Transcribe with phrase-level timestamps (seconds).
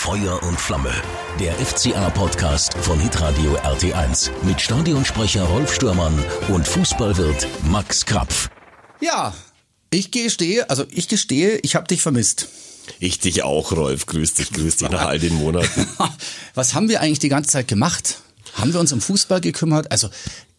[0.00, 0.92] Feuer und Flamme.
[1.40, 8.48] Der FCA-Podcast von Hitradio RT1 mit Stadionsprecher Rolf Stürmann und Fußballwirt Max Krapf.
[9.00, 9.34] Ja,
[9.90, 12.48] ich gestehe, also ich gestehe, ich habe dich vermisst.
[13.00, 14.06] Ich dich auch, Rolf.
[14.06, 15.86] Grüß dich, grüß dich nach all den Monaten.
[16.54, 18.20] Was haben wir eigentlich die ganze Zeit gemacht?
[18.54, 19.90] Haben wir uns um Fußball gekümmert?
[19.90, 20.08] Also,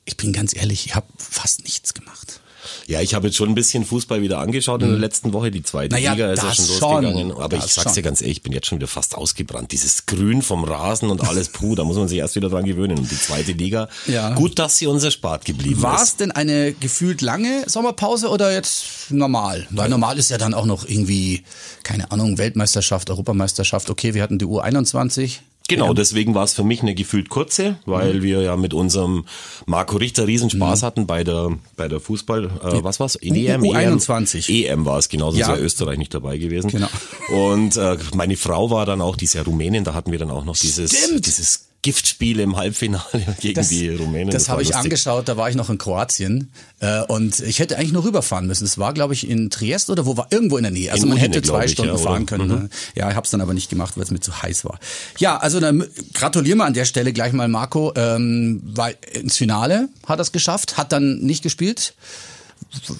[0.03, 2.41] ich bin ganz ehrlich, ich habe fast nichts gemacht.
[2.87, 5.51] Ja, ich habe jetzt schon ein bisschen Fußball wieder angeschaut in der letzten Woche.
[5.51, 7.03] Die zweite Naja, Liga ist ja schon schon.
[7.03, 7.31] losgegangen.
[7.31, 8.03] Aber Das ich sag's dir schon.
[8.03, 9.71] ganz ehrlich, ich bin jetzt schon wieder fast ausgebrannt.
[9.71, 12.97] Dieses Grün vom Rasen und alles, puh, da muss man sich erst wieder dran gewöhnen.
[12.97, 14.33] Und die zweite Liga, Ja.
[14.35, 16.01] gut, dass sie unser Spart geblieben War ist.
[16.03, 19.67] es denn eine gefühlt lange Sommerpause oder jetzt normal?
[19.69, 21.43] Weil normal ist ja dann auch noch irgendwie,
[21.83, 23.89] keine Ahnung, Weltmeisterschaft, Europameisterschaft.
[23.89, 25.39] Okay, wir hatten die U21.
[25.69, 28.23] Genau, deswegen war es für mich eine gefühlt kurze, weil Mhm.
[28.23, 29.25] wir ja mit unserem
[29.65, 33.15] Marco Richter riesen Spaß hatten bei der bei der Fußball, äh, was war's?
[33.21, 34.49] EDM, U21.
[34.49, 35.47] EM war es genau, sonst Ja.
[35.49, 36.69] wäre Österreich nicht dabei gewesen.
[36.71, 36.87] Genau.
[37.31, 40.31] Und äh, meine Frau war dann auch, die ist ja Rumänin, da hatten wir dann
[40.31, 41.25] auch noch dieses Stimmt.
[41.25, 43.03] dieses Giftspiel im Halbfinale
[43.39, 44.31] gegen Das, die Rumänen.
[44.31, 47.77] das war habe ich angeschaut, da war ich noch in Kroatien äh, und ich hätte
[47.77, 48.65] eigentlich nur rüberfahren müssen.
[48.65, 50.91] Es war, glaube ich, in Triest oder wo war irgendwo in der Nähe.
[50.91, 52.47] Also In man Udine, hätte zwei ich, Stunden ja, fahren können.
[52.47, 52.69] Ne?
[52.95, 54.79] Ja, ich habe es dann aber nicht gemacht, weil es mir zu heiß war.
[55.19, 59.87] Ja, also dann gratulieren wir an der Stelle gleich mal Marco, ähm, weil ins Finale
[60.05, 61.93] hat er es geschafft, hat dann nicht gespielt.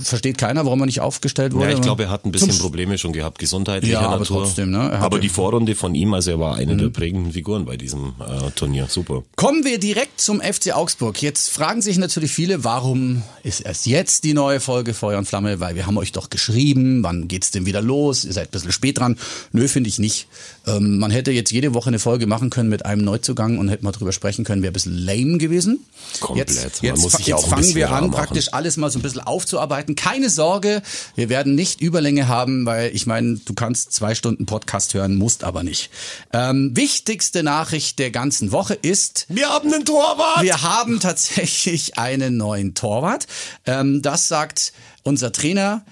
[0.04, 1.68] Versteht keiner, warum er nicht aufgestellt wurde.
[1.70, 4.44] Ja, ich glaube, er hat ein bisschen Probleme schon gehabt, gesundheitlicher Ja, aber Natur.
[4.44, 4.90] trotzdem, ne?
[4.90, 5.04] Er Mhm.
[5.04, 8.50] Aber die Vorrunde von ihm, also er war eine der prägenden Figuren bei diesem äh,
[8.56, 8.88] Turnier.
[8.90, 9.24] Super.
[9.36, 11.22] Kommen wir direkt zum FC Augsburg.
[11.22, 15.60] Jetzt fragen sich natürlich viele, warum ist erst jetzt die neue Folge Feuer und Flamme?
[15.60, 18.26] Weil wir haben euch doch geschrieben, wann geht's denn wieder los?
[18.26, 19.18] Ihr seid ein bisschen spät dran.
[19.52, 20.28] Nö, finde ich nicht.
[20.66, 23.84] Ähm, man hätte jetzt jede Woche eine Folge machen können mit einem Neuzugang und hätte
[23.84, 25.86] mal drüber sprechen können, wäre ein bisschen lame gewesen.
[26.22, 26.50] Komplett.
[26.50, 28.12] Jetzt, Man jetzt, jetzt fangen wir an, machen.
[28.12, 29.59] praktisch alles mal so ein bisschen aufzuarbeiten.
[29.96, 30.82] Keine Sorge,
[31.16, 35.44] wir werden nicht Überlänge haben, weil ich meine, du kannst zwei Stunden Podcast hören, musst
[35.44, 35.90] aber nicht.
[36.34, 40.44] Ähm, wichtigste Nachricht der ganzen Woche ist, Wir haben einen Torwart!
[40.44, 43.28] wir haben tatsächlich einen neuen Torwart.
[43.66, 44.74] Ähm, das sagt
[45.04, 45.84] unser Trainer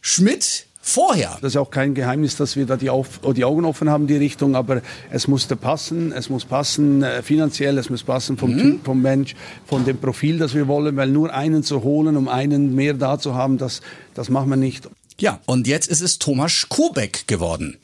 [0.00, 1.38] Schmidt vorher.
[1.40, 4.16] Das ist auch kein Geheimnis, dass wir da die, auf, die Augen offen haben, die
[4.16, 8.84] Richtung, aber es musste passen, es muss passen äh, finanziell, es muss passen vom Typ,
[8.84, 9.36] vom Mensch,
[9.66, 13.18] von dem Profil, das wir wollen, weil nur einen zu holen, um einen mehr da
[13.18, 13.82] zu haben, das,
[14.14, 14.88] das machen wir nicht.
[15.20, 17.76] Ja, und jetzt ist es Tomasz Kubek geworden.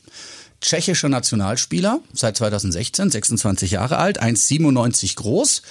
[0.63, 5.63] Tschechischer Nationalspieler, seit 2016, 26 Jahre alt, 1,97 groß.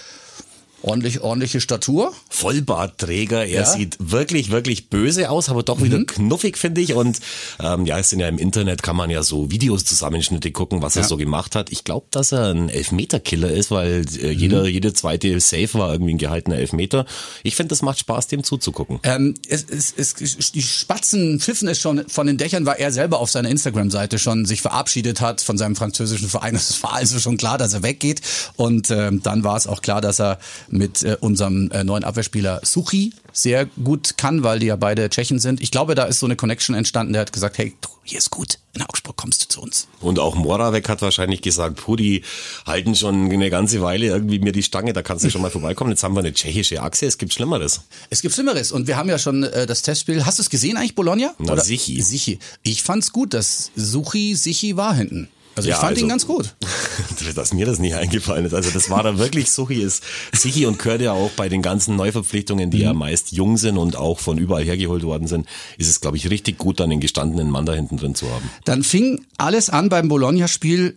[0.87, 2.13] Ordentlich, ordentliche Statur.
[2.29, 3.45] Vollbartträger.
[3.45, 3.65] Er Ja.
[3.65, 6.93] sieht wirklich, wirklich böse aus, aber doch wieder knuffig, finde ich.
[6.93, 7.19] Und
[7.59, 10.95] ähm, ja, es sind ja im Internet, kann man ja so Videos, Zusammenschnitte gucken, was
[10.95, 11.07] er Ja.
[11.07, 11.71] so gemacht hat.
[11.71, 16.13] Ich glaube, dass er ein Elfmeterkiller ist, weil äh, jeder, jede zweite Safe war irgendwie
[16.13, 17.05] ein gehaltener Elfmeter.
[17.41, 18.99] Ich finde, das macht Spaß, dem zuzugucken.
[19.03, 23.19] Ähm, es, es, es, die Spatzen pfiffen es schon von den Dächern, weil er selber
[23.19, 26.53] auf seiner Instagram-Seite schon sich verabschiedet hat von seinem französischen Verein.
[26.55, 28.21] Es war also schon klar, dass er weggeht.
[28.55, 30.37] Und ähm, dann war es auch klar, dass er
[30.77, 35.39] mit äh, unserem äh, neuen Abwehrspieler Suchi sehr gut kann, weil die ja beide Tschechen
[35.39, 35.61] sind.
[35.61, 37.13] Ich glaube, da ist so eine Connection entstanden.
[37.13, 38.59] Der hat gesagt, hey, du, hier ist gut.
[38.73, 39.87] In Augsburg kommst du zu uns.
[39.99, 42.23] Und auch Moravec hat wahrscheinlich gesagt, puh, die
[42.65, 45.91] halten schon eine ganze Weile irgendwie mir die Stange, da kannst du schon mal vorbeikommen.
[45.91, 47.81] Jetzt haben wir eine tschechische Achse, es gibt Schlimmeres.
[48.09, 50.25] Es gibt Schlimmeres und wir haben ja schon äh, das Testspiel.
[50.25, 51.33] Hast du es gesehen eigentlich, Bologna?
[51.39, 52.01] Na, Sichi.
[52.01, 52.39] Sichi.
[52.63, 55.29] Ich fand's gut, dass Suchi Sichi war hinten.
[55.55, 56.55] Also ich Ja, fand also- ihn ganz gut.
[57.35, 58.53] dass mir das nicht eingefallen ist.
[58.53, 62.69] Also das war da wirklich Suchi ist Sichi und ja auch bei den ganzen Neuverpflichtungen,
[62.71, 62.99] die ja Mhm.
[62.99, 66.57] meist jung sind und auch von überall hergeholt worden sind, ist es glaube ich richtig
[66.57, 68.49] gut, dann den gestandenen Mann da hinten drin zu haben.
[68.65, 70.95] Dann fing alles an beim Bologna-Spiel,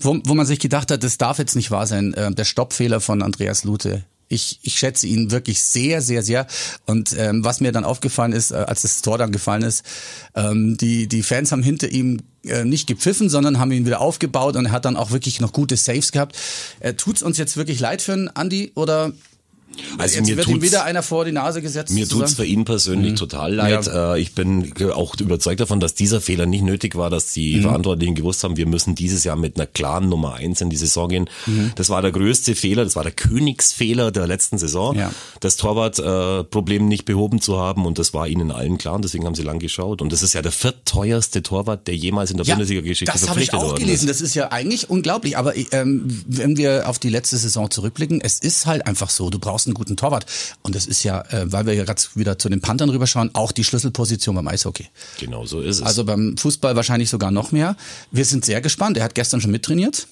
[0.00, 2.12] wo, wo man sich gedacht hat, das darf jetzt nicht wahr sein.
[2.14, 4.04] Äh, der Stoppfehler von Andreas Lute.
[4.28, 6.46] Ich, ich schätze ihn wirklich sehr, sehr, sehr.
[6.86, 9.84] Und ähm, was mir dann aufgefallen ist, äh, als das Tor dann gefallen ist,
[10.34, 14.56] ähm, die, die Fans haben hinter ihm äh, nicht gepfiffen, sondern haben ihn wieder aufgebaut
[14.56, 16.36] und er hat dann auch wirklich noch gute Saves gehabt.
[16.80, 19.12] Äh, tut's uns jetzt wirklich leid für einen Andi oder
[19.96, 21.92] Also jetzt mir wird ihm wieder einer vor die Nase gesetzt?
[21.92, 23.16] Mir tut's für ihn persönlich Mhm.
[23.16, 23.86] total leid.
[23.86, 27.62] Äh, Ich bin auch überzeugt davon, dass dieser Fehler nicht nötig war, dass die Mhm.
[27.62, 31.08] Verantwortlichen gewusst haben, wir müssen dieses Jahr mit einer klaren Nummer eins in die Saison
[31.08, 31.30] gehen.
[31.46, 31.72] Mhm.
[31.76, 35.12] Das war der größte Fehler, das war der Königsfehler der letzten Saison, Ja.
[35.40, 39.34] das Torwartproblem nicht behoben zu haben und das war ihnen allen klar und deswegen haben
[39.34, 40.02] sie lang geschaut.
[40.02, 43.50] Und das ist ja der viertteuerste Torwart, der jemals in der Bundesliga-Geschichte Das habe ich
[43.50, 44.08] verpflichtet auch worden gelesen.
[44.08, 44.20] ist.
[44.20, 45.36] Das ist ja eigentlich unglaublich.
[45.36, 49.38] Aber ähm, wenn wir auf die letzte Saison zurückblicken, es ist halt einfach so, du
[49.38, 50.26] brauchst einen guten Torwart.
[50.62, 53.52] Und das ist ja, äh, weil wir ja gerade wieder zu den Panthern rüberschauen, auch
[53.52, 54.86] die Schlüsselposition beim Eishockey.
[55.18, 55.82] Genau so ist es.
[55.82, 57.76] Also beim Fußball wahrscheinlich sogar noch mehr.
[58.10, 58.96] Wir sind sehr gespannt.
[58.96, 60.06] Er hat gestern schon mittrainiert.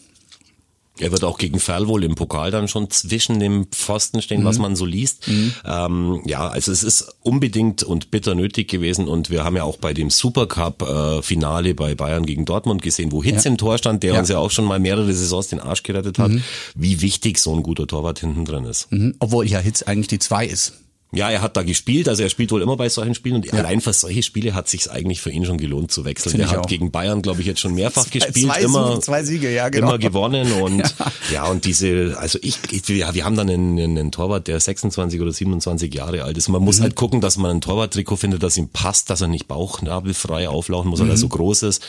[0.98, 4.46] Er wird auch gegen Ferl wohl im Pokal dann schon zwischen dem Pfosten stehen, mhm.
[4.46, 5.28] was man so liest.
[5.28, 5.52] Mhm.
[5.64, 9.76] Ähm, ja, also es ist unbedingt und bitter nötig gewesen und wir haben ja auch
[9.76, 13.50] bei dem Supercup-Finale äh, bei Bayern gegen Dortmund gesehen, wo Hitz ja.
[13.50, 14.20] im Tor stand, der ja.
[14.20, 16.42] uns ja auch schon mal mehrere Saisons den Arsch gerettet hat, mhm.
[16.74, 18.90] wie wichtig so ein guter Torwart hinten drin ist.
[18.90, 19.14] Mhm.
[19.18, 20.72] Obwohl ja Hitz eigentlich die zwei ist.
[21.12, 23.52] Ja, er hat da gespielt, also er spielt wohl immer bei solchen Spielen und ja.
[23.52, 26.32] allein für solche Spiele hat sich eigentlich für ihn schon gelohnt zu wechseln.
[26.32, 26.66] Find er hat auch.
[26.66, 29.88] gegen Bayern, glaube ich, jetzt schon mehrfach zwei, gespielt, zwei immer zwei Siege, ja, genau.
[29.88, 33.78] immer gewonnen und ja, ja und diese, also ich, ich ja, wir haben dann einen,
[33.78, 36.48] einen Torwart, der 26 oder 27 Jahre alt ist.
[36.48, 36.84] Man muss mhm.
[36.84, 40.90] halt gucken, dass man ein Torwarttrikot findet, das ihm passt, dass er nicht bauchnabelfrei auflaufen
[40.90, 41.04] muss, mhm.
[41.04, 41.84] weil er so groß ist.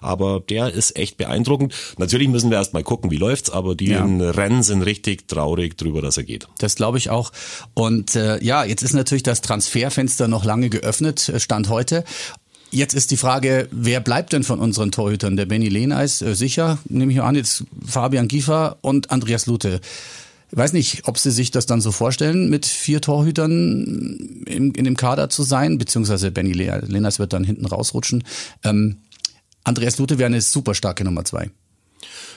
[0.00, 1.74] Aber der ist echt beeindruckend.
[1.96, 4.04] Natürlich müssen wir erst mal gucken, wie läuft's, aber die ja.
[4.04, 6.46] Rennen sind richtig traurig drüber, dass er geht.
[6.58, 7.32] Das glaube ich auch.
[7.74, 12.04] Und äh, ja, jetzt ist natürlich das Transferfenster noch lange geöffnet, äh, Stand heute.
[12.70, 15.36] Jetzt ist die Frage, wer bleibt denn von unseren Torhütern?
[15.36, 19.80] Der Benny Lehneis, äh, sicher, nehme ich an, jetzt Fabian Giefer und Andreas Lute.
[20.50, 24.84] Ich weiß nicht, ob Sie sich das dann so vorstellen, mit vier Torhütern in, in
[24.84, 28.24] dem Kader zu sein, beziehungsweise Benny Lehneis wird dann hinten rausrutschen.
[28.64, 28.96] Ähm,
[29.64, 31.50] Andreas Lute wäre eine super starke Nummer zwei.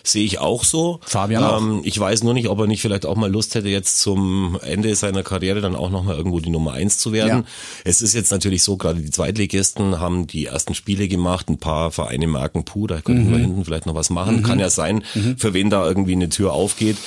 [0.03, 0.99] Sehe ich auch so.
[1.03, 1.85] Fabian ähm, auch.
[1.85, 4.95] Ich weiß nur nicht, ob er nicht vielleicht auch mal Lust hätte, jetzt zum Ende
[4.95, 7.43] seiner Karriere dann auch nochmal irgendwo die Nummer eins zu werden.
[7.43, 7.43] Ja.
[7.83, 11.91] Es ist jetzt natürlich so, gerade die Zweitligisten haben die ersten Spiele gemacht, ein paar
[11.91, 13.31] Vereine merken, puh, da könnten mhm.
[13.31, 14.37] wir hinten vielleicht noch was machen.
[14.37, 14.43] Mhm.
[14.43, 15.37] Kann ja sein, mhm.
[15.37, 16.97] für wen da irgendwie eine Tür aufgeht.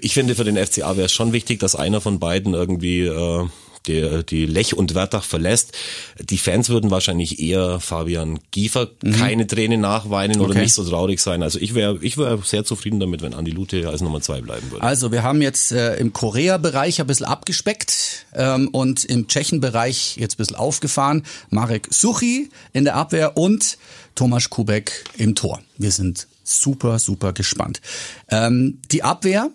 [0.00, 3.46] Ich finde, für den FCA wäre es schon wichtig, dass einer von beiden irgendwie äh,
[3.86, 5.72] der die Lech und Wertach verlässt.
[6.20, 9.12] Die Fans würden wahrscheinlich eher Fabian Giefer mhm.
[9.12, 10.50] keine Tränen nachweinen okay.
[10.50, 11.42] oder nicht so traurig sein.
[11.42, 14.70] Also ich wäre ich wäre sehr zufrieden damit, wenn Andi Lute als Nummer zwei bleiben
[14.70, 14.84] würde.
[14.84, 20.34] Also wir haben jetzt äh, im Korea-Bereich ein bisschen abgespeckt ähm, und im Tschechen-Bereich jetzt
[20.34, 21.24] ein bisschen aufgefahren.
[21.50, 23.78] Marek Suchi in der Abwehr und
[24.14, 25.60] Tomasz Kubek im Tor.
[25.78, 27.80] Wir sind super, super gespannt.
[28.28, 29.50] Ähm, die Abwehr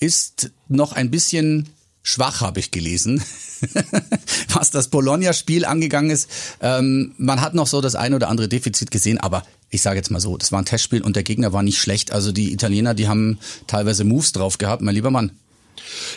[0.00, 1.68] ist noch ein bisschen
[2.06, 3.22] schwach, habe ich gelesen,
[4.54, 6.30] was das Bologna-Spiel angegangen ist.
[6.60, 10.10] Ähm, man hat noch so das eine oder andere Defizit gesehen, aber ich sage jetzt
[10.10, 12.12] mal so, das war ein Testspiel und der Gegner war nicht schlecht.
[12.12, 15.32] Also die Italiener, die haben teilweise Moves drauf gehabt, mein lieber Mann.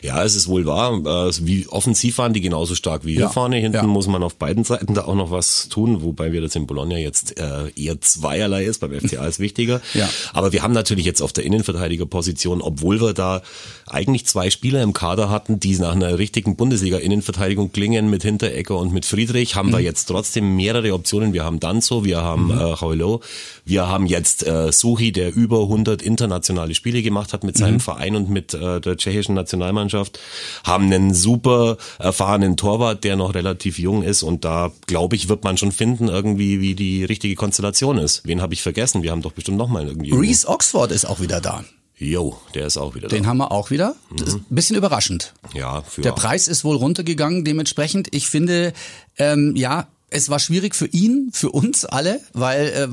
[0.02, 0.94] Ja, es ist wohl wahr.
[1.28, 3.58] Äh, wie offensiv waren die genauso stark wie hier ja, vorne.
[3.58, 3.84] Hinten ja.
[3.84, 6.98] muss man auf beiden Seiten da auch noch was tun, wobei wir das in Bologna
[6.98, 8.80] jetzt äh, eher zweierlei ist.
[8.80, 9.82] Beim FCA ist wichtiger.
[9.94, 10.08] Ja.
[10.34, 13.42] Aber wir haben natürlich jetzt auf der Innenverteidigerposition, obwohl wir da
[13.88, 18.94] eigentlich zwei Spieler im Kader hatten, die nach einer richtigen Bundesliga-Innenverteidigung klingen mit Hinterecker und
[18.94, 19.74] mit Friedrich, haben mhm.
[19.74, 21.34] wir jetzt trotzdem mehrere Optionen.
[21.34, 22.60] Wir haben Danzo, wir haben mhm.
[22.60, 23.22] äh, Haulo,
[23.66, 27.80] wir haben jetzt äh, Suchi, der über 100 internationale Spiele gemacht hat mit seinem mhm.
[27.80, 30.20] Verein und mit äh, der tschechischen Nationalmannschaft,
[30.64, 35.44] haben einen super erfahrenen Torwart, der noch relativ jung ist und da glaube ich, wird
[35.44, 38.22] man schon finden irgendwie, wie die richtige Konstellation ist.
[38.26, 39.02] Wen habe ich vergessen?
[39.04, 40.12] Wir haben doch bestimmt noch mal irgendwie.
[40.14, 41.64] Reese Oxford ist auch wieder da.
[41.98, 43.30] Jo, der ist auch wieder Den da.
[43.30, 43.96] haben wir auch wieder.
[44.10, 44.46] Mhm.
[44.50, 45.34] bisschen überraschend.
[45.54, 48.08] Ja, für Der Preis ist wohl runtergegangen, dementsprechend.
[48.16, 48.72] Ich finde,
[49.18, 52.88] ähm, ja, es war schwierig für ihn, für uns alle, weil äh,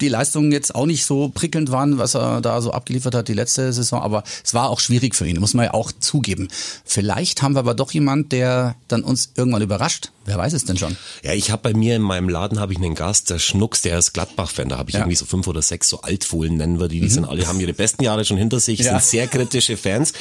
[0.00, 3.34] die Leistungen jetzt auch nicht so prickelnd waren, was er da so abgeliefert hat die
[3.34, 4.02] letzte Saison.
[4.02, 6.48] Aber es war auch schwierig für ihn, muss man ja auch zugeben.
[6.84, 10.10] Vielleicht haben wir aber doch jemand, der dann uns irgendwann überrascht.
[10.30, 10.96] Wer weiß es denn schon?
[11.22, 13.98] Ja, ich habe bei mir in meinem Laden habe ich einen Gast, der Schnucks, der
[13.98, 14.68] ist Gladbach-Fan.
[14.68, 15.00] Da habe ich ja.
[15.00, 17.00] irgendwie so fünf oder sechs so Altfohlen nennen wir die.
[17.00, 17.10] Die mhm.
[17.10, 18.92] sind alle haben ihre besten Jahre schon hinter sich, ja.
[18.92, 20.12] sind sehr kritische Fans.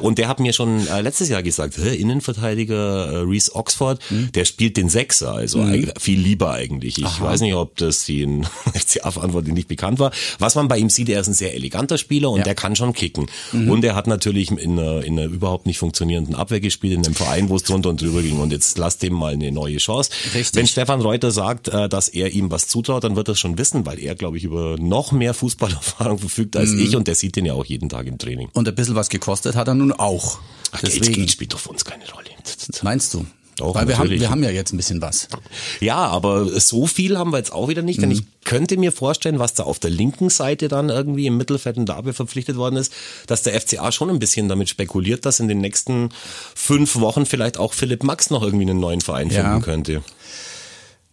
[0.00, 4.32] Und der hat mir schon äh, letztes Jahr gesagt, Innenverteidiger äh, Reese Oxford, mhm.
[4.32, 6.98] der spielt den Sechser, also mhm viel lieber eigentlich.
[6.98, 7.24] Ich Aha.
[7.24, 8.44] weiß nicht, ob das den
[8.74, 10.12] FCA-Verantwortlichen nicht bekannt war.
[10.38, 12.44] Was man bei ihm sieht, er ist ein sehr eleganter Spieler und ja.
[12.44, 13.26] der kann schon kicken.
[13.52, 13.70] Mhm.
[13.70, 17.14] Und er hat natürlich in einer, in einer überhaupt nicht funktionierenden Abwehr gespielt, in einem
[17.14, 18.38] Verein, wo es drunter und drüber ging.
[18.38, 20.10] Und jetzt lasst dem mal eine neue Chance.
[20.34, 20.54] Richtig.
[20.54, 23.86] Wenn Stefan Reuter sagt, äh, dass er ihm was zutraut, dann wird er schon wissen,
[23.86, 26.80] weil er, glaube ich, über noch mehr Fußballerfahrung verfügt als mhm.
[26.80, 28.48] ich und der sieht den ja auch jeden Tag im Training.
[28.52, 30.38] Und ein bisschen was gekostet hat er nun auch.
[30.72, 31.04] Ach, Deswegen.
[31.04, 32.28] Geld, Geld spielt doch für uns keine Rolle.
[32.82, 33.26] Meinst du?
[33.62, 35.28] Doch, Weil wir haben, wir haben ja jetzt ein bisschen was.
[35.80, 38.16] Ja, aber so viel haben wir jetzt auch wieder nicht, denn mhm.
[38.16, 41.86] ich könnte mir vorstellen, was da auf der linken Seite dann irgendwie im Mittelfeld und
[41.86, 42.92] dabei verpflichtet worden ist,
[43.28, 46.08] dass der FCA schon ein bisschen damit spekuliert, dass in den nächsten
[46.56, 49.42] fünf Wochen vielleicht auch Philipp Max noch irgendwie einen neuen Verein ja.
[49.42, 50.02] finden könnte.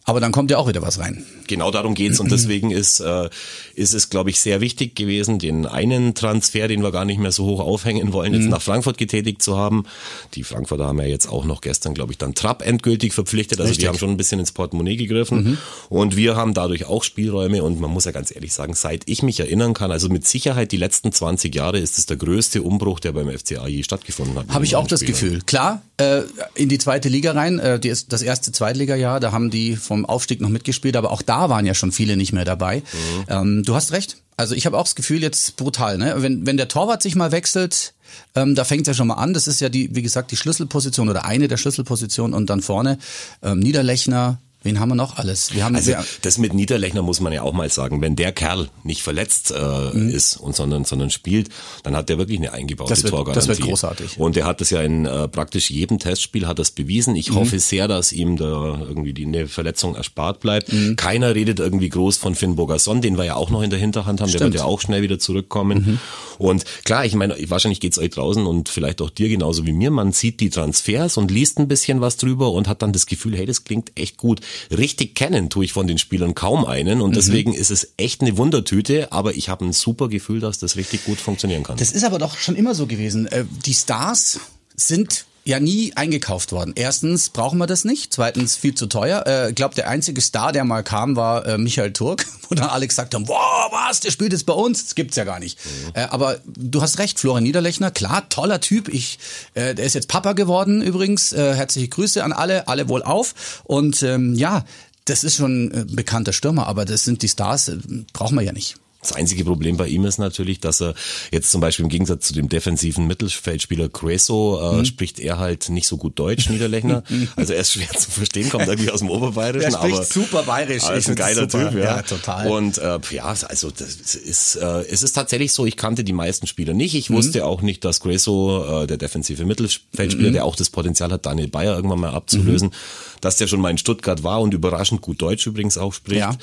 [0.10, 1.24] Aber dann kommt ja auch wieder was rein.
[1.48, 3.30] Genau darum geht's und deswegen ist, äh,
[3.76, 7.32] ist es, glaube ich, sehr wichtig gewesen, den einen Transfer, den wir gar nicht mehr
[7.32, 8.50] so hoch aufhängen wollen, jetzt mhm.
[8.50, 9.86] nach Frankfurt getätigt zu haben.
[10.34, 13.60] Die Frankfurter haben ja jetzt auch noch gestern, glaube ich, dann Trapp endgültig verpflichtet.
[13.60, 13.84] Also Richtig.
[13.84, 15.58] die haben schon ein bisschen ins Portemonnaie gegriffen mhm.
[15.90, 19.22] und wir haben dadurch auch Spielräume und man muss ja ganz ehrlich sagen, seit ich
[19.22, 23.00] mich erinnern kann, also mit Sicherheit die letzten 20 Jahre ist es der größte Umbruch,
[23.00, 24.50] der beim FCA je stattgefunden hat.
[24.50, 25.42] Habe ich auch das Gefühl.
[25.46, 26.22] Klar, äh,
[26.56, 30.42] in die zweite Liga rein, äh, die das erste Zweitligajahr, da haben die vom Aufstieg
[30.42, 32.78] noch mitgespielt, aber auch da waren ja schon viele nicht mehr dabei.
[32.78, 33.26] Mhm.
[33.28, 34.18] Ähm, du hast recht.
[34.38, 36.16] Also ich habe auch das Gefühl, jetzt brutal, ne?
[36.18, 37.94] Wenn, wenn der Torwart sich mal wechselt,
[38.36, 39.34] ähm, da fängt es ja schon mal an.
[39.34, 43.00] Das ist ja die, wie gesagt, die Schlüsselposition oder eine der Schlüsselpositionen und dann vorne
[43.44, 45.54] ähm, Niederlechner, Wen haben wir noch alles?
[45.54, 48.02] Wir haben also das mit Niederlechner muss man ja auch mal sagen.
[48.02, 49.58] Wenn der Kerl nicht verletzt äh,
[49.94, 50.10] mhm.
[50.10, 51.48] ist und sondern sondern spielt,
[51.84, 53.48] dann hat der wirklich eine eingebaute das wird, Torgarantie.
[53.48, 54.20] Das wird großartig.
[54.20, 57.16] Und er hat das ja in äh, praktisch jedem Testspiel hat das bewiesen.
[57.16, 57.36] Ich mhm.
[57.36, 60.74] hoffe sehr, dass ihm da irgendwie die eine Verletzung erspart bleibt.
[60.74, 60.98] Mhm.
[60.98, 64.20] Keiner redet irgendwie groß von Finn Bogason, den wir ja auch noch in der Hinterhand
[64.20, 64.28] haben.
[64.28, 64.42] Stimmt.
[64.42, 65.78] Der wird ja auch schnell wieder zurückkommen.
[65.78, 66.00] Mhm.
[66.38, 69.90] Und klar, ich meine, wahrscheinlich geht's euch draußen und vielleicht auch dir genauso wie mir.
[69.90, 73.38] Man sieht die Transfers und liest ein bisschen was drüber und hat dann das Gefühl,
[73.38, 74.42] hey, das klingt echt gut
[74.76, 77.16] richtig kennen tue ich von den Spielern kaum einen und mhm.
[77.16, 81.06] deswegen ist es echt eine Wundertüte, aber ich habe ein super Gefühl, dass das richtig
[81.06, 81.78] gut funktionieren kann.
[81.78, 83.28] Das ist aber doch schon immer so gewesen.
[83.28, 84.40] Äh, die Stars
[84.76, 86.74] sind ja nie eingekauft worden.
[86.76, 89.24] Erstens brauchen wir das nicht, zweitens viel zu teuer.
[89.26, 92.56] Äh, ich äh, glaube, der einzige Star, der mal kam, war äh, Michael Turk, wo
[92.56, 95.40] dann alle gesagt haben, wow, was, der spielt jetzt bei uns, das gibt's ja gar
[95.40, 95.60] nicht.
[95.66, 95.92] Mhm.
[95.96, 98.88] Äh, aber du hast recht, Florian Niederlechner, klar, toller Typ.
[98.88, 99.20] Ich,
[99.56, 101.34] äh, der ist jetzt Papa geworden übrigens.
[101.34, 103.62] Äh, herzliche Grüße an alle, alle wohl auf.
[103.64, 104.64] Und ähm, ja,
[105.06, 107.72] das ist schon ein bekannter Stürmer, aber das sind die Stars,
[108.14, 108.76] brauchen wir ja nicht.
[109.02, 110.94] Das einzige Problem bei ihm ist natürlich, dass er
[111.32, 114.86] jetzt zum Beispiel im Gegensatz zu dem defensiven Mittelfeldspieler Creso äh, mhm.
[114.86, 117.04] spricht er halt nicht so gut Deutsch, Niederlechner.
[117.38, 119.72] also er ist schwer zu verstehen, kommt irgendwie aus dem Oberbayerischen.
[119.72, 120.84] Er spricht aber, super bayerisch.
[120.84, 121.72] Aber ist ein geiler super.
[121.72, 121.96] Typ, ja.
[121.96, 122.02] ja.
[122.02, 122.52] total.
[122.52, 126.46] Und äh, ja, also das ist, äh, es ist tatsächlich so, ich kannte die meisten
[126.46, 126.94] Spieler nicht.
[126.94, 127.16] Ich mhm.
[127.16, 130.34] wusste auch nicht, dass Creso, äh, der defensive Mittelfeldspieler, mhm.
[130.34, 132.74] der auch das Potenzial hat, Daniel Bayer irgendwann mal abzulösen, mhm.
[133.22, 136.20] dass der schon mal in Stuttgart war und überraschend gut Deutsch übrigens auch spricht.
[136.20, 136.36] Ja.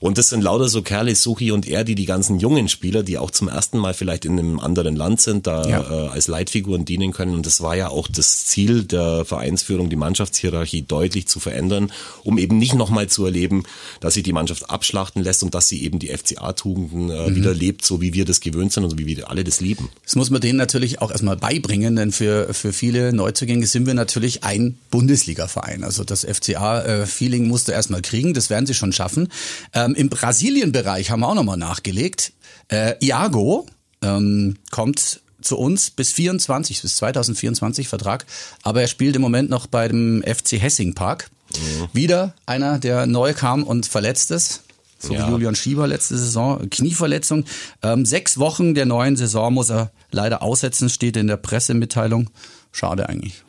[0.00, 3.18] Und das sind lauter so Kerle, Suchi und er, die die ganzen jungen Spieler, die
[3.18, 5.80] auch zum ersten Mal vielleicht in einem anderen Land sind, da ja.
[5.82, 7.34] äh, als Leitfiguren dienen können.
[7.34, 12.38] Und das war ja auch das Ziel der Vereinsführung, die Mannschaftshierarchie deutlich zu verändern, um
[12.38, 13.64] eben nicht nochmal zu erleben,
[14.00, 17.36] dass sich die Mannschaft abschlachten lässt und dass sie eben die FCA-Tugenden äh, mhm.
[17.36, 19.90] wieder lebt, so wie wir das gewöhnt sind und wie wir alle das lieben.
[20.04, 23.94] Das muss man denen natürlich auch erstmal beibringen, denn für, für viele Neuzugänge sind wir
[23.94, 25.82] natürlich ein Bundesliga-Verein.
[25.82, 29.28] Also das FCA-Feeling äh, musste erstmal kriegen, das werden sie schon schaffen.
[29.74, 32.32] Ähm, Im Brasilien-Bereich haben wir auch nochmal nachgelegt.
[32.68, 33.66] Äh, Iago
[34.02, 38.26] ähm, kommt zu uns bis 24, bis 2024 Vertrag,
[38.62, 41.30] aber er spielt im Moment noch bei dem FC Hessing Park.
[41.54, 41.88] Mhm.
[41.92, 44.62] Wieder einer, der neu kam und verletzt ist.
[44.98, 45.26] So ja.
[45.26, 47.44] wie Julian Schieber letzte Saison, Knieverletzung.
[47.82, 52.30] Ähm, sechs Wochen der neuen Saison muss er leider aussetzen, steht in der Pressemitteilung.
[52.72, 53.44] Schade eigentlich.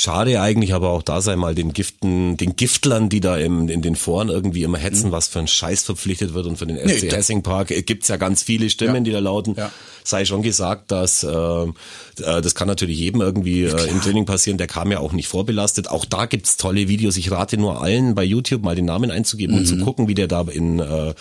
[0.00, 3.82] Schade eigentlich, aber auch da sei mal den Giften, den Giftlern, die da im, in
[3.82, 5.12] den Foren irgendwie immer hetzen, mhm.
[5.12, 8.06] was für ein Scheiß verpflichtet wird und für den FC nee, Hessing Park äh, gibt's
[8.06, 9.00] ja ganz viele Stimmen, ja.
[9.00, 9.56] die da lauten.
[9.56, 9.72] Ja.
[10.04, 11.72] Sei schon gesagt, dass äh, äh
[12.16, 14.56] das kann natürlich jedem irgendwie äh, im Training passieren.
[14.56, 15.90] Der kam ja auch nicht vorbelastet.
[15.90, 17.16] Auch da gibt's tolle Videos.
[17.16, 19.62] Ich rate nur allen bei YouTube mal den Namen einzugeben mhm.
[19.62, 21.12] und zu gucken, wie der da in äh,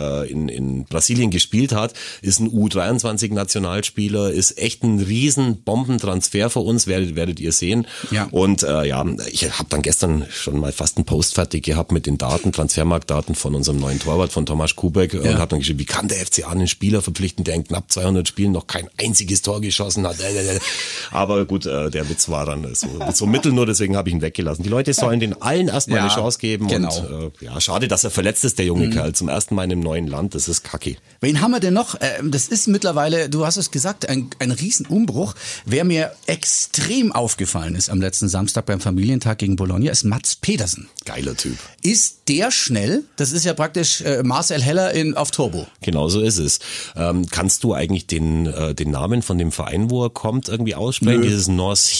[0.00, 6.60] äh, in, in Brasilien gespielt hat, ist ein U23-Nationalspieler, ist echt ein riesen Bombentransfer für
[6.60, 7.86] uns, werdet, werdet ihr sehen.
[8.10, 8.28] Ja.
[8.30, 12.06] Und äh, ja, ich habe dann gestern schon mal fast einen Post fertig gehabt mit
[12.06, 15.20] den Daten, Transfermarktdaten von unserem neuen Torwart, von Thomas Kubek ja.
[15.20, 18.26] und habe dann geschrieben, wie kann der FCA einen Spieler verpflichten, der in knapp 200
[18.26, 20.16] Spielen noch kein einziges Tor geschossen hat.
[21.10, 24.22] Aber gut, äh, der Witz war dann so, so mittel nur, deswegen habe ich ihn
[24.22, 24.62] weggelassen.
[24.62, 26.96] Die Leute sollen den allen erstmal ja, eine Chance geben genau.
[26.98, 28.92] und äh, ja, schade, dass er verletzt ist, der junge mhm.
[28.92, 30.96] Kerl, zum ersten Mal in einem neuen Land, das ist kacke.
[31.20, 31.96] Wen haben wir denn noch?
[32.00, 35.34] Ähm, das ist mittlerweile, du hast es gesagt, ein, ein Riesenumbruch.
[35.66, 40.88] Wer mir extrem aufgefallen ist am letzten Samstag beim Familientag gegen Bologna, ist Mats Pedersen.
[41.04, 41.58] Geiler Typ.
[41.82, 43.02] Ist der schnell?
[43.16, 45.66] Das ist ja praktisch äh, Marcel Heller in, auf Turbo.
[45.82, 46.60] Genau so ist es.
[46.94, 50.76] Ähm, kannst du eigentlich den, äh, den Namen von dem Verein, wo er kommt, irgendwie
[50.76, 51.20] aussprechen?
[51.20, 51.26] Nö.
[51.26, 51.90] Dieses North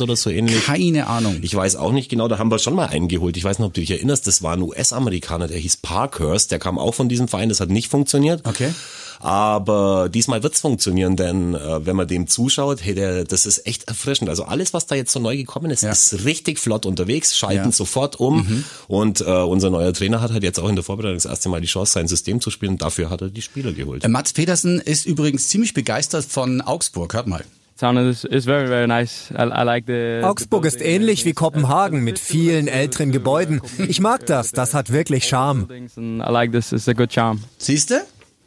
[0.00, 0.64] oder so ähnlich?
[0.64, 1.38] Keine Ahnung.
[1.42, 3.36] Ich weiß auch nicht genau, da haben wir schon mal einen geholt.
[3.36, 6.58] Ich weiß nicht, ob du dich erinnerst, das war ein US-Amerikaner, der hieß Parkhurst, der
[6.58, 8.46] kam auch von diesem Verein, das hat nicht funktioniert.
[8.46, 8.72] Okay.
[9.20, 13.84] Aber diesmal wird's funktionieren, denn äh, wenn man dem zuschaut, hey, der, das ist echt
[13.84, 14.28] erfrischend.
[14.28, 15.90] Also alles, was da jetzt so neu gekommen ist, ja.
[15.90, 17.72] ist richtig flott unterwegs, schalten ja.
[17.72, 18.36] sofort um.
[18.36, 18.64] Mhm.
[18.88, 21.60] Und äh, unser neuer Trainer hat halt jetzt auch in der Vorbereitung das erste Mal
[21.60, 22.78] die Chance, sein System zu spielen.
[22.78, 24.06] Dafür hat er die Spieler geholt.
[24.06, 27.14] Mats Petersen ist übrigens ziemlich begeistert von Augsburg.
[27.14, 27.44] Hört mal.
[30.24, 33.60] Augsburg ist ähnlich wie Kopenhagen mit vielen älteren Gebäuden.
[33.86, 35.68] Ich mag das, das hat wirklich Charme.
[37.58, 37.96] Siehst du?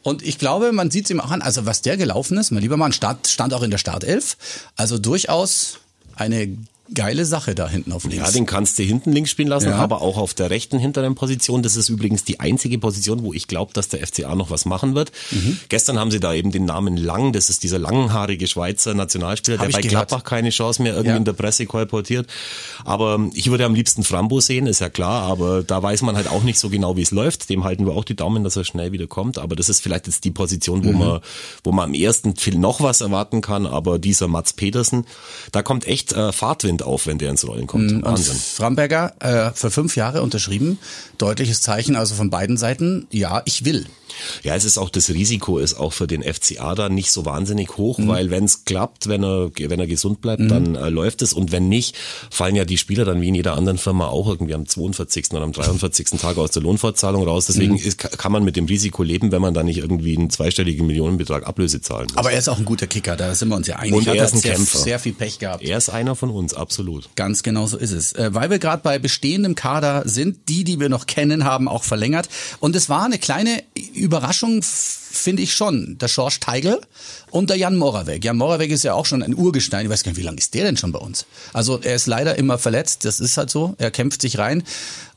[0.02, 2.62] Und ich glaube, man sieht es ihm auch an, also was der gelaufen ist, mein
[2.62, 4.36] lieber Mann, stand, stand auch in der Startelf.
[4.76, 5.78] Also durchaus
[6.16, 6.56] eine
[6.94, 8.16] geile Sache da hinten auf links.
[8.16, 9.76] Ja, den kannst du hinten links spielen lassen, ja.
[9.76, 11.62] aber auch auf der rechten hinteren Position.
[11.62, 14.94] Das ist übrigens die einzige Position, wo ich glaube, dass der FCA noch was machen
[14.94, 15.12] wird.
[15.30, 15.58] Mhm.
[15.68, 19.66] Gestern haben sie da eben den Namen Lang, das ist dieser langhaarige Schweizer Nationalspieler, Hab
[19.66, 20.08] der bei gehört.
[20.08, 21.16] Gladbach keine Chance mehr irgendwie ja.
[21.16, 22.26] in der Presse kolportiert.
[22.84, 26.28] Aber ich würde am liebsten Frambo sehen, ist ja klar, aber da weiß man halt
[26.28, 27.50] auch nicht so genau, wie es läuft.
[27.50, 29.38] Dem halten wir auch die Daumen, dass er schnell wieder kommt.
[29.38, 30.98] Aber das ist vielleicht jetzt die Position, wo mhm.
[30.98, 31.20] man,
[31.62, 33.66] wo man am ersten viel noch was erwarten kann.
[33.66, 35.06] Aber dieser Mats Petersen,
[35.52, 37.90] da kommt echt äh, Fahrtwind auf, wenn der ins Rollen kommt.
[37.90, 38.02] Mhm.
[38.02, 38.32] Wahnsinn.
[38.32, 40.78] Und Framberger äh, für fünf Jahre unterschrieben.
[41.18, 43.06] Deutliches Zeichen also von beiden Seiten.
[43.10, 43.86] Ja, ich will.
[44.42, 47.76] Ja, es ist auch das Risiko ist auch für den FCA da nicht so wahnsinnig
[47.76, 48.08] hoch, mhm.
[48.08, 50.48] weil wenn es klappt, wenn er wenn er gesund bleibt, mhm.
[50.48, 51.96] dann äh, läuft es und wenn nicht,
[52.30, 55.32] fallen ja die Spieler dann wie in jeder anderen Firma auch irgendwie am 42.
[55.32, 56.20] oder am 43.
[56.20, 57.46] Tag aus der Lohnfortzahlung raus.
[57.46, 57.78] Deswegen mhm.
[57.78, 61.46] ist, kann man mit dem Risiko leben, wenn man da nicht irgendwie einen zweistelligen Millionenbetrag
[61.46, 62.16] Ablöse zahlen muss.
[62.16, 63.94] Aber er ist auch ein guter Kicker, da sind wir uns ja einig.
[63.94, 64.78] Und er ist ein sehr, Kämpfer.
[64.78, 65.62] sehr viel Pech gehabt.
[65.62, 66.69] Er ist einer von uns, absolut.
[67.16, 68.12] Ganz genau so ist es.
[68.12, 71.84] Äh, weil wir gerade bei bestehendem Kader sind, die, die wir noch kennen, haben auch
[71.84, 72.28] verlängert.
[72.60, 73.62] Und es war eine kleine
[73.94, 74.62] Überraschung
[75.10, 75.98] finde ich schon.
[75.98, 76.80] Der Schorsch Teigl
[77.30, 78.24] und der Jan Moravec.
[78.24, 79.86] Jan Moravec ist ja auch schon ein Urgestein.
[79.86, 81.26] Ich weiß gar nicht, wie lange ist der denn schon bei uns?
[81.52, 83.04] Also er ist leider immer verletzt.
[83.04, 83.74] Das ist halt so.
[83.78, 84.62] Er kämpft sich rein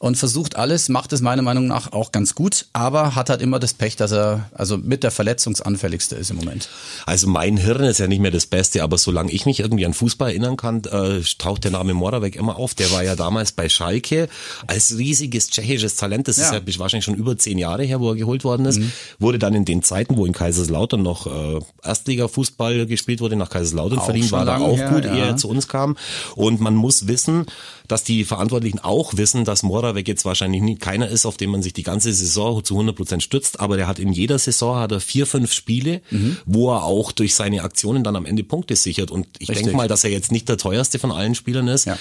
[0.04, 3.58] und versucht alles, macht es meiner Meinung nach auch ganz gut, aber hat halt immer
[3.58, 6.68] das Pech, dass er also mit der verletzungsanfälligste ist im Moment.
[7.06, 9.94] Also mein Hirn ist ja nicht mehr das Beste, aber solange ich mich irgendwie an
[9.94, 12.74] Fußball erinnern kann, äh, taucht der Name Moravec immer auf.
[12.74, 14.28] Der war ja damals bei Schalke
[14.68, 16.28] als riesiges tschechisches Talent.
[16.28, 16.48] Das ja.
[16.48, 18.80] ist ja wahrscheinlich schon über zehn Jahre her, wo er geholt worden ist.
[18.80, 18.92] Mhm.
[19.20, 24.00] Wurde dann in den Zeiten, wo in Kaiserslautern noch äh, Erstliga-Fußball gespielt wurde, nach Kaiserslautern
[24.00, 25.13] auch verdient, war da auch her, gut, ja.
[25.13, 25.98] ehe er zu uns kam.
[26.36, 27.46] Und man muss wissen,
[27.88, 31.62] dass die Verantwortlichen auch wissen, dass Moravec jetzt wahrscheinlich nie, keiner ist, auf den man
[31.62, 34.92] sich die ganze Saison zu 100 Prozent stützt, aber der hat in jeder Saison hat
[34.92, 36.38] er vier, fünf Spiele, mhm.
[36.46, 39.12] wo er auch durch seine Aktionen dann am Ende Punkte sichert.
[39.12, 41.86] Und ich denke mal, dass er jetzt nicht der teuerste von allen Spielern ist.
[41.86, 41.98] Ja.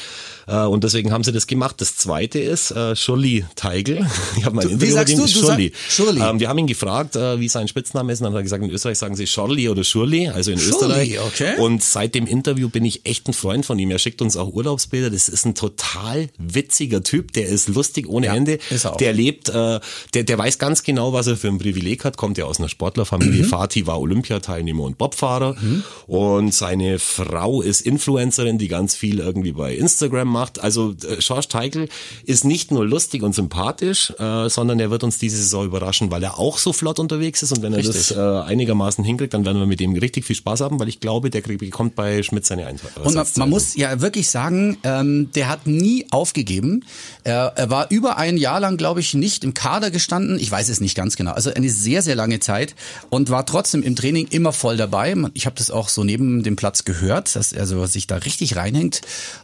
[0.46, 1.80] Äh, und deswegen haben sie das gemacht.
[1.80, 4.06] Das zweite ist äh, Shirley Teigl.
[4.36, 5.26] Ich habe mein du, Interview mit ihm.
[5.26, 5.72] Shirley.
[5.88, 6.22] Shirley.
[6.22, 8.62] Ähm, wir haben ihn gefragt, äh, wie sein Spitzname ist, und dann hat er gesagt,
[8.62, 11.20] in Österreich sagen sie Shirley oder Shirley, also in Shirley, Österreich.
[11.20, 11.56] Okay.
[11.58, 13.90] Und seit dem Interview bin ich echt ein Freund von ihm.
[13.90, 15.10] Er schickt uns auch Urlaubsbilder.
[15.10, 17.32] Das ist ein total witziger Typ.
[17.32, 18.58] Der ist lustig ohne ja, Ende.
[18.70, 18.96] Ist er auch.
[18.98, 19.80] Der lebt, äh,
[20.14, 22.16] der, der weiß ganz genau, was er für ein Privileg hat.
[22.16, 23.44] Kommt ja aus einer Sportlerfamilie.
[23.44, 23.50] Mhm.
[23.50, 25.56] Vati war Olympiateilnehmer und Bobfahrer.
[25.60, 25.84] Mhm.
[26.06, 30.60] Und seine Frau ist Influencerin, die ganz viel irgendwie bei Instagram macht.
[30.60, 31.88] Also äh, George Teigl
[32.24, 36.22] ist nicht nur lustig und sympathisch, äh, sondern er wird uns diese Saison überraschen, weil
[36.22, 38.08] er auch so flott unterwegs ist und wenn er richtig.
[38.08, 41.00] das äh, einigermaßen hinkriegt, dann werden wir mit ihm richtig viel Spaß haben, weil ich
[41.00, 42.90] glaube, der bekommt bei Schmidt seine Einsatz.
[43.02, 46.84] Und man, man, muss ja wirklich sagen, ähm, der hat nie aufgegeben.
[47.24, 50.38] Er, er war über ein Jahr lang, glaube ich, nicht im Kader gestanden.
[50.38, 51.32] Ich weiß es nicht ganz genau.
[51.32, 52.74] Also eine sehr, sehr lange Zeit
[53.10, 55.14] und war trotzdem im Training immer voll dabei.
[55.34, 58.56] Ich habe das auch so neben dem Platz gehört, dass er so sich da richtig
[58.56, 59.02] reinhängt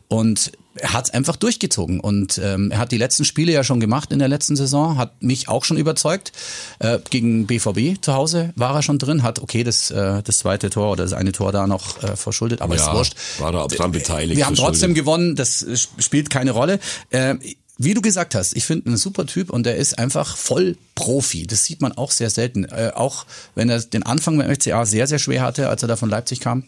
[0.09, 3.81] und er hat es einfach durchgezogen und ähm, er hat die letzten Spiele ja schon
[3.81, 6.33] gemacht in der letzten Saison, hat mich auch schon überzeugt.
[6.79, 10.71] Äh, gegen BVB zu Hause war er schon drin, hat okay das äh, das zweite
[10.71, 13.14] Tor oder das eine Tor da noch äh, verschuldet, aber ja, ist wurscht.
[13.38, 14.37] War da dran beteiligt.
[14.37, 15.67] Wir haben trotzdem gewonnen, das
[15.99, 16.81] spielt keine Rolle.
[17.11, 17.37] Äh,
[17.81, 21.47] wie du gesagt hast, ich finde einen super Typ und er ist einfach voll Profi.
[21.47, 22.64] Das sieht man auch sehr selten.
[22.64, 25.95] Äh, auch wenn er den Anfang beim FCA sehr, sehr schwer hatte, als er da
[25.95, 26.64] von Leipzig kam.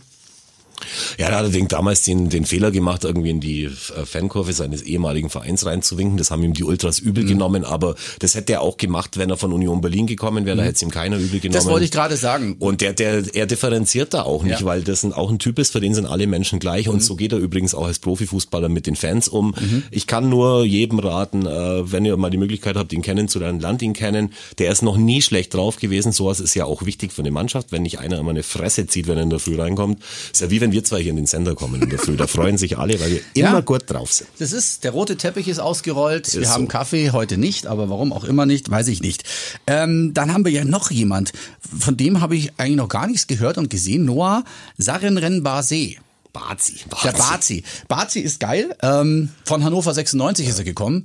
[1.18, 3.70] Ja, er hat allerdings damals den, den Fehler gemacht, irgendwie in die äh,
[4.04, 6.16] Fankurve seines ehemaligen Vereins reinzuwinken.
[6.16, 7.28] Das haben ihm die Ultras übel mhm.
[7.28, 10.56] genommen, aber das hätte er auch gemacht, wenn er von Union Berlin gekommen wäre.
[10.56, 10.58] Mhm.
[10.58, 11.54] Da hätte es ihm keiner übel genommen.
[11.54, 12.56] Das wollte ich gerade sagen.
[12.58, 14.66] Und der, der, er differenziert da auch nicht, ja.
[14.66, 16.88] weil das ein, auch ein Typ ist, für den sind alle Menschen gleich.
[16.88, 17.00] Und mhm.
[17.00, 19.54] so geht er übrigens auch als Profifußballer mit den Fans um.
[19.58, 19.82] Mhm.
[19.90, 23.82] Ich kann nur jedem raten, äh, wenn ihr mal die Möglichkeit habt, ihn kennenzulernen, lernt
[23.82, 24.32] ihn kennen.
[24.58, 26.12] Der ist noch nie schlecht drauf gewesen.
[26.12, 29.06] Sowas ist ja auch wichtig für eine Mannschaft, wenn nicht einer immer eine Fresse zieht,
[29.06, 30.02] wenn er in der Früh reinkommt.
[30.32, 32.16] Ist ja wie wenn wir zwei hier in den Sender kommen in der Früh.
[32.16, 34.30] Da freuen sich alle, weil wir immer ja, gut drauf sind.
[34.38, 36.28] Das ist, der rote Teppich ist ausgerollt.
[36.28, 36.68] Ist wir haben so.
[36.68, 39.24] Kaffee, heute nicht, aber warum auch immer nicht, weiß ich nicht.
[39.66, 41.32] Ähm, dann haben wir ja noch jemand,
[41.76, 44.04] von dem habe ich eigentlich noch gar nichts gehört und gesehen.
[44.04, 44.44] Noah
[44.78, 45.96] Sarenren Basé.
[46.32, 46.76] Bazi.
[47.02, 47.64] Der Bazi.
[47.88, 48.76] Bazi ist geil.
[48.82, 50.52] Ähm, von Hannover 96 ja.
[50.52, 51.04] ist er gekommen.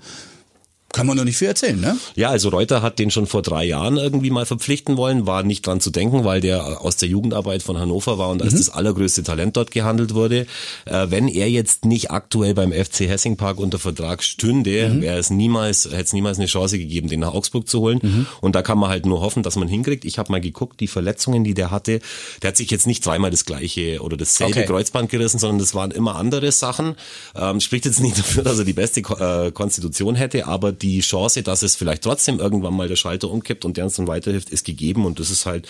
[0.96, 1.98] Kann man doch nicht viel erzählen, ne?
[2.16, 5.68] Ja, also Reuter hat den schon vor drei Jahren irgendwie mal verpflichten wollen, war nicht
[5.68, 8.58] dran zu denken, weil der aus der Jugendarbeit von Hannover war und als mhm.
[8.60, 10.48] das allergrößte Talent dort gehandelt wurde.
[10.86, 15.02] Äh, wenn er jetzt nicht aktuell beim FC Hessingpark unter Vertrag stünde, mhm.
[15.02, 18.00] wäre es niemals, hätte es niemals eine Chance gegeben, den nach Augsburg zu holen.
[18.02, 18.26] Mhm.
[18.40, 20.06] Und da kann man halt nur hoffen, dass man hinkriegt.
[20.06, 22.00] Ich habe mal geguckt, die Verletzungen, die der hatte,
[22.42, 24.66] der hat sich jetzt nicht dreimal das gleiche oder dasselbe okay.
[24.66, 26.96] Kreuzband gerissen, sondern das waren immer andere Sachen.
[27.36, 30.85] Ähm, spricht jetzt nicht dafür, dass er die beste Ko äh, Konstitution hätte, aber die
[30.86, 34.08] die Chance, dass es vielleicht trotzdem irgendwann mal der Schalter umkippt und der uns dann
[34.08, 35.68] weiterhilft, ist gegeben und das ist halt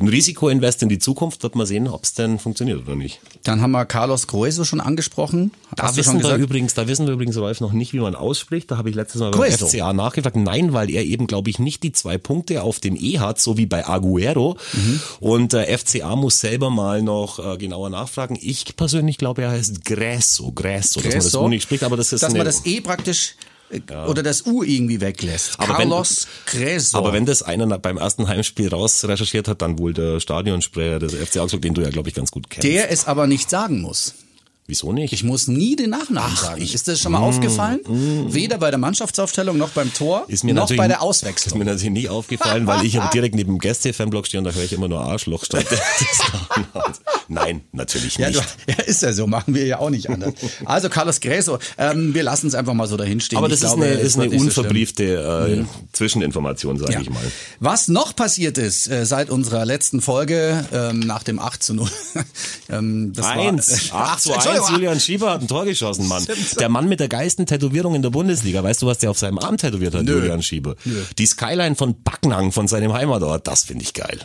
[0.00, 1.42] ein Risikoinvest in die Zukunft.
[1.42, 3.20] Wird man sehen, ob es denn funktioniert oder nicht.
[3.44, 5.52] Dann haben wir Carlos Grueso schon angesprochen.
[5.76, 8.70] Da wissen wir übrigens, da wissen wir übrigens, Rolf, noch nicht, wie man ausspricht.
[8.70, 9.66] Da habe ich letztes Mal beim Grueso.
[9.66, 10.36] FCA nachgefragt.
[10.36, 13.56] Nein, weil er eben, glaube ich, nicht die zwei Punkte auf dem E hat, so
[13.56, 14.56] wie bei Aguero.
[14.72, 15.00] Mhm.
[15.20, 18.36] Und äh, FCA muss selber mal noch äh, genauer nachfragen.
[18.40, 21.96] Ich persönlich glaube, er heißt Gresso, Gresso, Gresso, dass man das so nicht spricht, aber
[21.96, 23.36] das ist dass man das E praktisch
[23.90, 24.06] ja.
[24.06, 25.58] oder das U irgendwie weglässt.
[25.58, 26.98] Aber Carlos Creso.
[26.98, 31.14] Aber wenn das einer beim ersten Heimspiel raus recherchiert hat, dann wohl der Stadionsprecher des
[31.14, 32.64] FC Augsburg, den du ja, glaube ich, ganz gut kennst.
[32.66, 34.14] Der es aber nicht sagen muss.
[34.68, 35.12] Wieso nicht?
[35.12, 36.60] Ich muss nie den Nachnamen Ach, sagen.
[36.60, 37.80] Ist das schon mal mm, aufgefallen?
[37.86, 41.52] Mm, Weder bei der Mannschaftsaufstellung noch beim Tor, ist mir noch bei der Auswechslung.
[41.52, 44.64] Ist mir natürlich nie aufgefallen, weil ich direkt neben dem Gäste-Fanblock stehe und da höre
[44.64, 45.66] ich immer nur Arschloch statt
[47.28, 48.18] Nein, natürlich nicht.
[48.18, 50.34] Ja, du, ja, ist ja so, machen wir ja auch nicht anders.
[50.64, 53.38] Also Carlos Greso, ähm, wir lassen es einfach mal so dahin stehen.
[53.38, 55.68] Aber das ich ist glaube, eine, ist eine unverbriefte so äh, mhm.
[55.92, 57.00] Zwischeninformation, sage ja.
[57.00, 57.22] ich mal.
[57.60, 61.88] Was noch passiert ist äh, seit unserer letzten Folge ähm, nach dem 8 zu 0.
[62.70, 63.92] ähm, das Eins.
[63.92, 64.55] War, äh, 8 zu 1.
[64.70, 66.26] Julian Schieber hat ein Tor geschossen, Mann.
[66.58, 68.62] Der Mann mit der geilsten Tätowierung in der Bundesliga.
[68.62, 70.18] Weißt du, was der auf seinem Arm tätowiert hat, Nö.
[70.18, 70.76] Julian Schieber?
[70.84, 71.02] Nö.
[71.18, 73.46] Die Skyline von Backnang, von seinem Heimatort.
[73.46, 74.20] Das finde ich geil.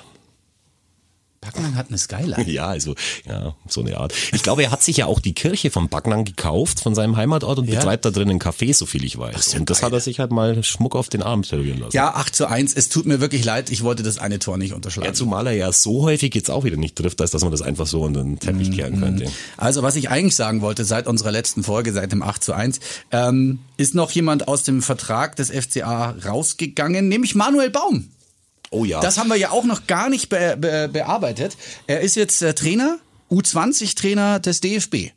[1.42, 2.46] Backnang hat eine Skyline.
[2.52, 2.96] Ja, also,
[3.28, 4.14] ja, so eine Art.
[4.34, 7.58] Ich glaube, er hat sich ja auch die Kirche von Backnang gekauft, von seinem Heimatort
[7.60, 7.80] und ja.
[7.80, 9.54] betreibt da drin ein Café, so viel ich weiß.
[9.54, 9.88] Ja und das geil.
[9.88, 11.96] hat er sich halt mal Schmuck auf den Arm tätowieren lassen.
[11.96, 12.76] Ja, 8 zu 1.
[12.76, 15.08] Es tut mir wirklich leid, ich wollte das eine Tor nicht unterschlagen.
[15.08, 17.64] Ja, zumal er ja so häufig jetzt auch wieder nicht trifft, als dass man das
[17.64, 18.76] einfach so unter den Teppich mhm.
[18.76, 19.32] kehren könnte.
[19.58, 22.80] Also, was ich eigentlich sagen wollte, seit unserer letzten Folge, seit dem 8 zu 1,
[23.12, 28.10] ähm, ist noch jemand aus dem Vertrag des FCA rausgegangen, nämlich Manuel Baum.
[28.72, 29.02] Oh ja.
[29.02, 31.58] Das haben wir ja auch noch gar nicht be be bearbeitet.
[31.88, 32.98] Er ist jetzt äh, Trainer,
[33.30, 35.12] U20-Trainer des DFB.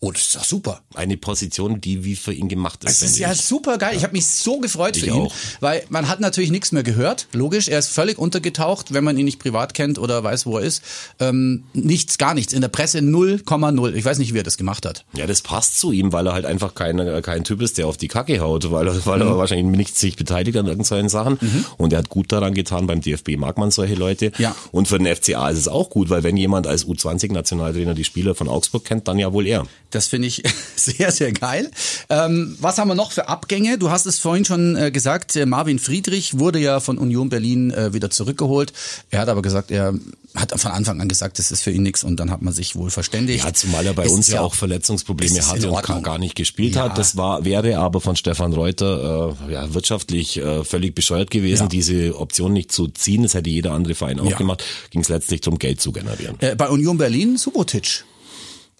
[0.00, 0.82] Oh, das ist doch super.
[0.94, 3.00] Eine Position, die wie für ihn gemacht ist.
[3.00, 3.40] Das ist ja ich.
[3.40, 3.96] super geil.
[3.96, 5.34] Ich habe mich so gefreut ich für ihn, auch.
[5.60, 7.26] weil man hat natürlich nichts mehr gehört.
[7.32, 10.64] Logisch, er ist völlig untergetaucht, wenn man ihn nicht privat kennt oder weiß, wo er
[10.64, 10.82] ist.
[11.20, 12.52] Ähm, nichts, gar nichts.
[12.52, 13.94] In der Presse 0,0.
[13.94, 15.06] Ich weiß nicht, wie er das gemacht hat.
[15.14, 17.96] Ja, das passt zu ihm, weil er halt einfach kein, kein Typ ist, der auf
[17.96, 19.28] die Kacke haut, weil er, weil mhm.
[19.28, 21.38] er wahrscheinlich nicht sich beteiligt an irgendwelchen Sachen.
[21.40, 21.64] Mhm.
[21.78, 22.86] Und er hat gut daran getan.
[22.86, 24.32] Beim DFB mag man solche Leute.
[24.36, 24.54] Ja.
[24.70, 28.34] Und für den FCA ist es auch gut, weil wenn jemand als U20-Nationaltrainer die Spieler
[28.34, 29.64] von Augsburg kennt, dann ja wohl er.
[29.94, 30.42] Das finde ich
[30.76, 31.70] sehr, sehr geil.
[32.08, 33.78] Ähm, was haben wir noch für Abgänge?
[33.78, 37.70] Du hast es vorhin schon äh, gesagt, äh, Marvin Friedrich wurde ja von Union Berlin
[37.70, 38.72] äh, wieder zurückgeholt.
[39.10, 39.94] Er hat aber gesagt, er
[40.34, 42.74] hat von Anfang an gesagt, das ist für ihn nichts und dann hat man sich
[42.74, 43.44] wohl verständigt.
[43.44, 46.84] Ja, zumal er bei ist uns ja auch Verletzungsprobleme hatte und gar nicht gespielt ja.
[46.84, 46.98] hat.
[46.98, 51.68] Das war, wäre aber von Stefan Reuter äh, ja, wirtschaftlich äh, völlig bescheuert gewesen, ja.
[51.68, 53.22] diese Option nicht zu ziehen.
[53.22, 54.64] Das hätte jeder andere Verein auch gemacht.
[54.90, 56.36] Ging es letztlich darum, Geld zu generieren.
[56.40, 58.04] Äh, bei Union Berlin Subotic.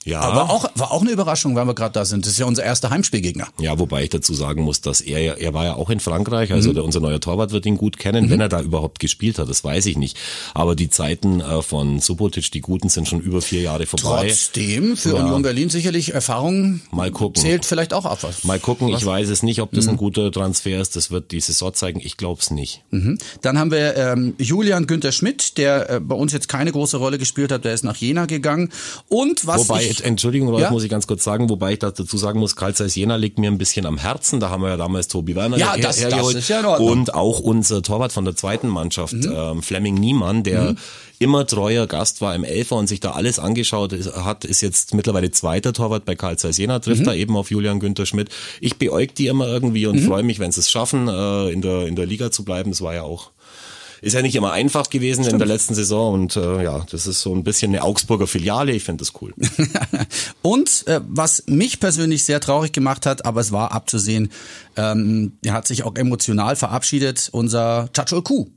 [0.05, 0.21] Ja.
[0.21, 2.27] Aber auch, war auch eine Überraschung, weil wir gerade da sind.
[2.27, 3.49] Das ist ja unser erster Heimspielgegner.
[3.59, 6.71] Ja, wobei ich dazu sagen muss, dass er, er war ja auch in Frankreich, also
[6.71, 6.75] mhm.
[6.75, 8.31] der, unser neuer Torwart wird ihn gut kennen, mhm.
[8.31, 10.17] wenn er da überhaupt gespielt hat, das weiß ich nicht.
[10.53, 14.27] Aber die Zeiten äh, von Subotic, die guten, sind schon über vier Jahre vorbei.
[14.29, 15.23] Trotzdem, für ja.
[15.23, 17.40] Union Berlin sicherlich Erfahrung Mal gucken.
[17.43, 18.19] zählt vielleicht auch ab.
[18.23, 19.01] Was, Mal gucken, was?
[19.01, 19.93] ich weiß es nicht, ob das mhm.
[19.93, 22.83] ein guter Transfer ist, das wird die Saison zeigen, ich glaube es nicht.
[22.90, 23.19] Mhm.
[23.40, 27.19] Dann haben wir ähm, Julian Günther Schmidt, der äh, bei uns jetzt keine große Rolle
[27.19, 28.71] gespielt hat, der ist nach Jena gegangen.
[29.09, 30.70] Und was Wobei, ich, Entschuldigung, Rolf, ja?
[30.70, 33.50] muss ich ganz kurz sagen, wobei ich dazu sagen muss, Karl Zeiss Jena liegt mir
[33.50, 34.40] ein bisschen am Herzen.
[34.40, 36.35] Da haben wir ja damals Tobi Werner ja, das, hergeholt.
[36.35, 36.88] Das ist ja in Ordnung.
[36.88, 39.33] Und auch unser Torwart von der zweiten Mannschaft, mhm.
[39.35, 40.78] ähm, Fleming Niemann, der mhm.
[41.18, 45.30] immer treuer Gast war im Elfer und sich da alles angeschaut hat, ist jetzt mittlerweile
[45.30, 47.07] zweiter Torwart bei Karl Zeiss Jena, trifft mhm.
[47.07, 48.30] da eben auf Julian Günther Schmidt.
[48.61, 50.07] Ich beäug die immer irgendwie und mhm.
[50.07, 52.70] freue mich, wenn sie es schaffen, äh, in, der, in der Liga zu bleiben.
[52.70, 53.30] Das war ja auch
[54.05, 55.35] ist ja nicht immer einfach gewesen Stimmt.
[55.35, 58.73] in der letzten Saison und äh, ja, das ist so ein bisschen eine Augsburger Filiale.
[58.73, 59.35] Ich finde das cool.
[60.43, 64.31] und äh, was mich persönlich sehr traurig gemacht hat, aber es war abzusehen,
[64.77, 68.51] ähm, er hat sich auch emotional verabschiedet, unser Chachol Kuh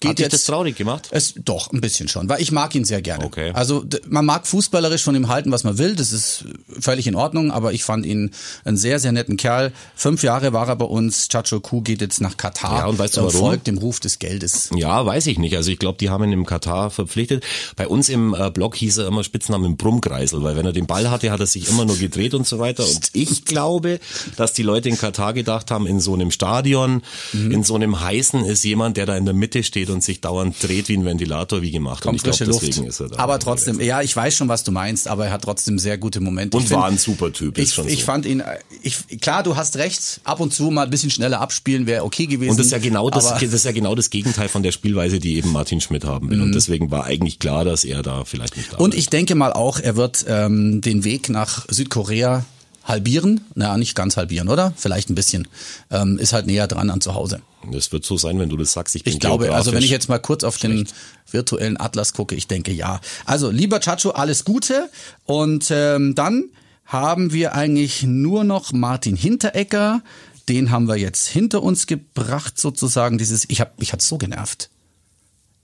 [0.00, 1.08] geht Hat jetzt das traurig gemacht?
[1.10, 3.24] Es doch ein bisschen schon, weil ich mag ihn sehr gerne.
[3.24, 3.50] Okay.
[3.54, 6.44] Also man mag fußballerisch von ihm halten, was man will, das ist
[6.80, 8.30] völlig in Ordnung, aber ich fand ihn
[8.64, 9.72] einen sehr sehr netten Kerl.
[9.94, 11.28] Fünf Jahre war er bei uns.
[11.28, 13.32] Chacho Ku geht jetzt nach Katar ja, und weißt du warum?
[13.32, 14.70] folgt dem Ruf des Geldes.
[14.74, 15.56] Ja, weiß ich nicht.
[15.56, 17.44] Also ich glaube, die haben ihn im Katar verpflichtet.
[17.76, 21.10] Bei uns im äh, Blog hieß er immer Spitznamen Brummkreisel, weil wenn er den Ball
[21.10, 22.86] hatte, hat er sich immer nur gedreht und so weiter.
[22.86, 23.98] Und ich glaube,
[24.36, 27.50] dass die Leute in Katar gedacht haben, in so einem Stadion, mhm.
[27.50, 30.20] in so einem heißen ist jemand, der da in der Mitte steht steht und sich
[30.20, 32.02] dauernd dreht wie ein Ventilator, wie gemacht.
[32.02, 33.18] Kommt und ich glaub, deswegen ist er da.
[33.18, 36.20] Aber trotzdem, ja, ich weiß schon, was du meinst, aber er hat trotzdem sehr gute
[36.20, 36.56] Momente.
[36.56, 37.58] Und ich war find, ein super Typ.
[37.58, 38.04] Ich, ich so.
[38.04, 38.42] fand ihn,
[38.82, 42.26] ich, klar, du hast recht, ab und zu mal ein bisschen schneller abspielen wäre okay
[42.26, 42.50] gewesen.
[42.50, 45.18] Und das ist ja genau das, das ist ja genau das Gegenteil von der Spielweise,
[45.18, 46.38] die eben Martin Schmidt haben will.
[46.38, 46.44] Mhm.
[46.44, 49.52] Und deswegen war eigentlich klar, dass er da vielleicht nicht da Und ich denke mal
[49.52, 52.44] auch, er wird ähm, den Weg nach Südkorea
[52.86, 53.44] halbieren.
[53.54, 54.72] Na, nicht ganz halbieren, oder?
[54.76, 55.46] Vielleicht ein bisschen.
[55.90, 57.42] Ähm, ist halt näher dran an zu Hause.
[57.70, 58.94] Das wird so sein, wenn du das sagst.
[58.94, 60.90] Ich, ich glaube, also wenn ich jetzt mal kurz auf schlecht.
[60.90, 60.96] den
[61.30, 63.00] virtuellen Atlas gucke, ich denke ja.
[63.24, 64.88] Also lieber Chacho, alles Gute.
[65.24, 66.44] Und ähm, dann
[66.84, 70.02] haben wir eigentlich nur noch Martin Hinteregger.
[70.48, 73.18] Den haben wir jetzt hinter uns gebracht, sozusagen.
[73.18, 74.70] Dieses, ich habe, ich hat's so genervt.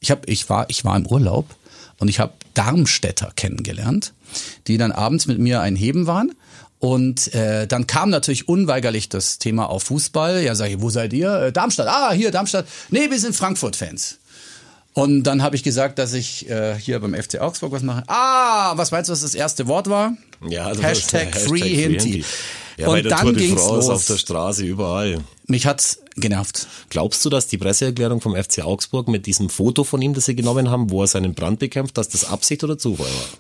[0.01, 1.55] Ich habe, ich war, ich war im Urlaub
[1.99, 4.13] und ich habe Darmstädter kennengelernt,
[4.67, 6.33] die dann abends mit mir ein Heben waren.
[6.83, 10.43] Und äh, dann kam natürlich unweigerlich das Thema auf Fußball.
[10.43, 11.33] Ja, sag ich, wo seid ihr?
[11.33, 11.87] Äh, Darmstadt.
[11.87, 12.67] Ah, hier Darmstadt.
[12.91, 14.19] Nee, wir sind Frankfurt-Fans.
[14.93, 18.03] Und dann habe ich gesagt, dass ich äh, hier beim FC Augsburg was mache.
[18.09, 20.17] Ah, was meinst du, was das erste Wort war?
[20.49, 22.25] Ja, also Hashtag, Hashtag Free Hinti.
[22.77, 23.89] Ja, und dann ging es los.
[23.89, 25.21] auf der Straße, überall.
[25.47, 26.67] Mich hat's genervt.
[26.91, 30.35] Glaubst du, dass die Presseerklärung vom FC Augsburg mit diesem Foto von ihm, das sie
[30.35, 33.39] genommen haben, wo er seinen Brand bekämpft, dass das Absicht oder Zufall war?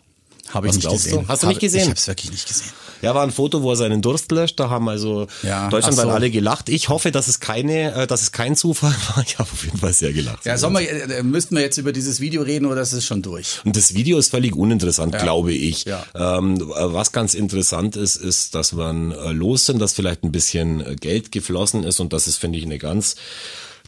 [0.52, 1.22] Habe ich nicht gesehen.
[1.22, 1.28] Du?
[1.28, 1.82] Hast du nicht gesehen?
[1.82, 2.72] Ich habe es wirklich nicht gesehen.
[3.00, 4.60] Ja, war ein Foto, wo er seinen Durst löscht.
[4.60, 6.08] Da haben also ja, Deutschland so.
[6.08, 6.68] alle gelacht.
[6.68, 9.24] Ich hoffe, dass es keine, äh, dass es kein Zufall war.
[9.26, 10.44] Ich habe auf jeden Fall sehr gelacht.
[10.44, 13.20] Ja, sollen wir, äh, müssten wir jetzt über dieses Video reden oder ist es schon
[13.22, 13.60] durch?
[13.64, 15.22] Und das Video ist völlig uninteressant, ja.
[15.22, 15.84] glaube ich.
[15.84, 16.04] Ja.
[16.14, 20.96] Ähm, was ganz interessant ist, ist, dass man äh, los sind, dass vielleicht ein bisschen
[20.96, 23.16] Geld geflossen ist und das ist, finde ich, eine ganz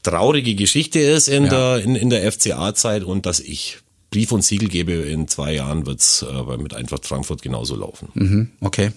[0.03, 1.51] traurige Geschichte ist in ja.
[1.51, 3.79] der in, in der FCA-Zeit und dass ich
[4.15, 8.11] Brief und Siegel gebe, in zwei Jahren wird's äh, mit Eintracht Frankfurt genauso laufen.
[8.15, 8.93] Mhm, okay.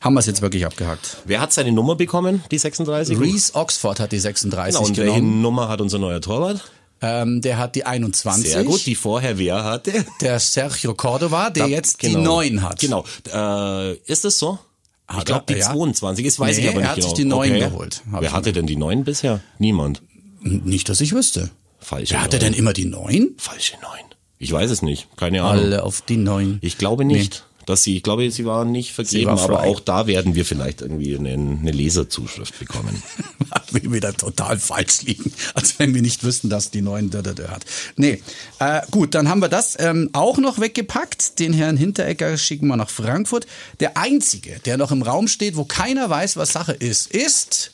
[0.00, 1.18] Haben wir es jetzt wirklich abgehakt.
[1.26, 3.20] Wer hat seine Nummer bekommen, die 36?
[3.20, 5.12] Reese Oxford hat die 36 genau, und genommen.
[5.12, 6.72] welche Nummer hat unser neuer Torwart?
[7.02, 8.50] Ähm, der hat die 21.
[8.50, 10.06] Sehr gut, die vorher wer hatte?
[10.22, 12.80] Der Sergio Cordova, der da, jetzt genau, die 9 hat.
[12.80, 13.04] Genau.
[13.30, 14.58] Äh, ist es so?
[15.06, 15.70] Hat ich glaube, die ja.
[15.70, 17.08] 22 ist, weiß nee, ich aber nicht er hat genau.
[17.08, 17.60] sich die 9 okay.
[17.60, 18.02] geholt.
[18.10, 19.40] Wer hatte denn die 9 bisher?
[19.58, 20.00] Niemand.
[20.40, 21.50] Nicht, dass ich wüsste.
[21.78, 23.34] Falsche Wer hatte denn immer die 9?
[23.36, 24.09] Falsche 9.
[24.42, 25.64] Ich weiß es nicht, keine Ahnung.
[25.64, 26.58] Alle auf die neuen.
[26.62, 27.32] Ich glaube nicht.
[27.32, 27.64] Nee.
[27.66, 30.80] Dass sie, ich glaube, sie waren nicht vergeben, war aber auch da werden wir vielleicht
[30.80, 33.00] irgendwie eine, eine Leserzuschrift bekommen.
[33.70, 37.66] wir wieder total falsch liegen, als wenn wir nicht wüssten, dass die neuen da hat.
[37.96, 38.22] Nee,
[38.58, 41.38] äh, gut, dann haben wir das ähm, auch noch weggepackt.
[41.38, 43.46] Den Herrn Hinteregger schicken wir nach Frankfurt.
[43.78, 47.72] Der einzige, der noch im Raum steht, wo keiner weiß, was Sache ist, ist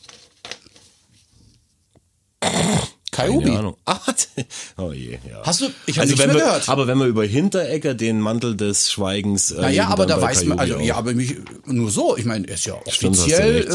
[3.29, 3.50] Ubi.
[3.50, 3.76] Ahnung.
[3.85, 3.98] Ah,
[4.79, 5.42] oh je, ja.
[5.42, 6.68] Hast du, ich habe also nicht mehr wir, gehört.
[6.68, 10.59] Aber wenn wir über Hinteregger den Mantel des Schweigens äh, Naja, aber da weiß man,
[10.59, 13.66] also, ja, aber mich, nur so, ich meine, er ist ja offiziell,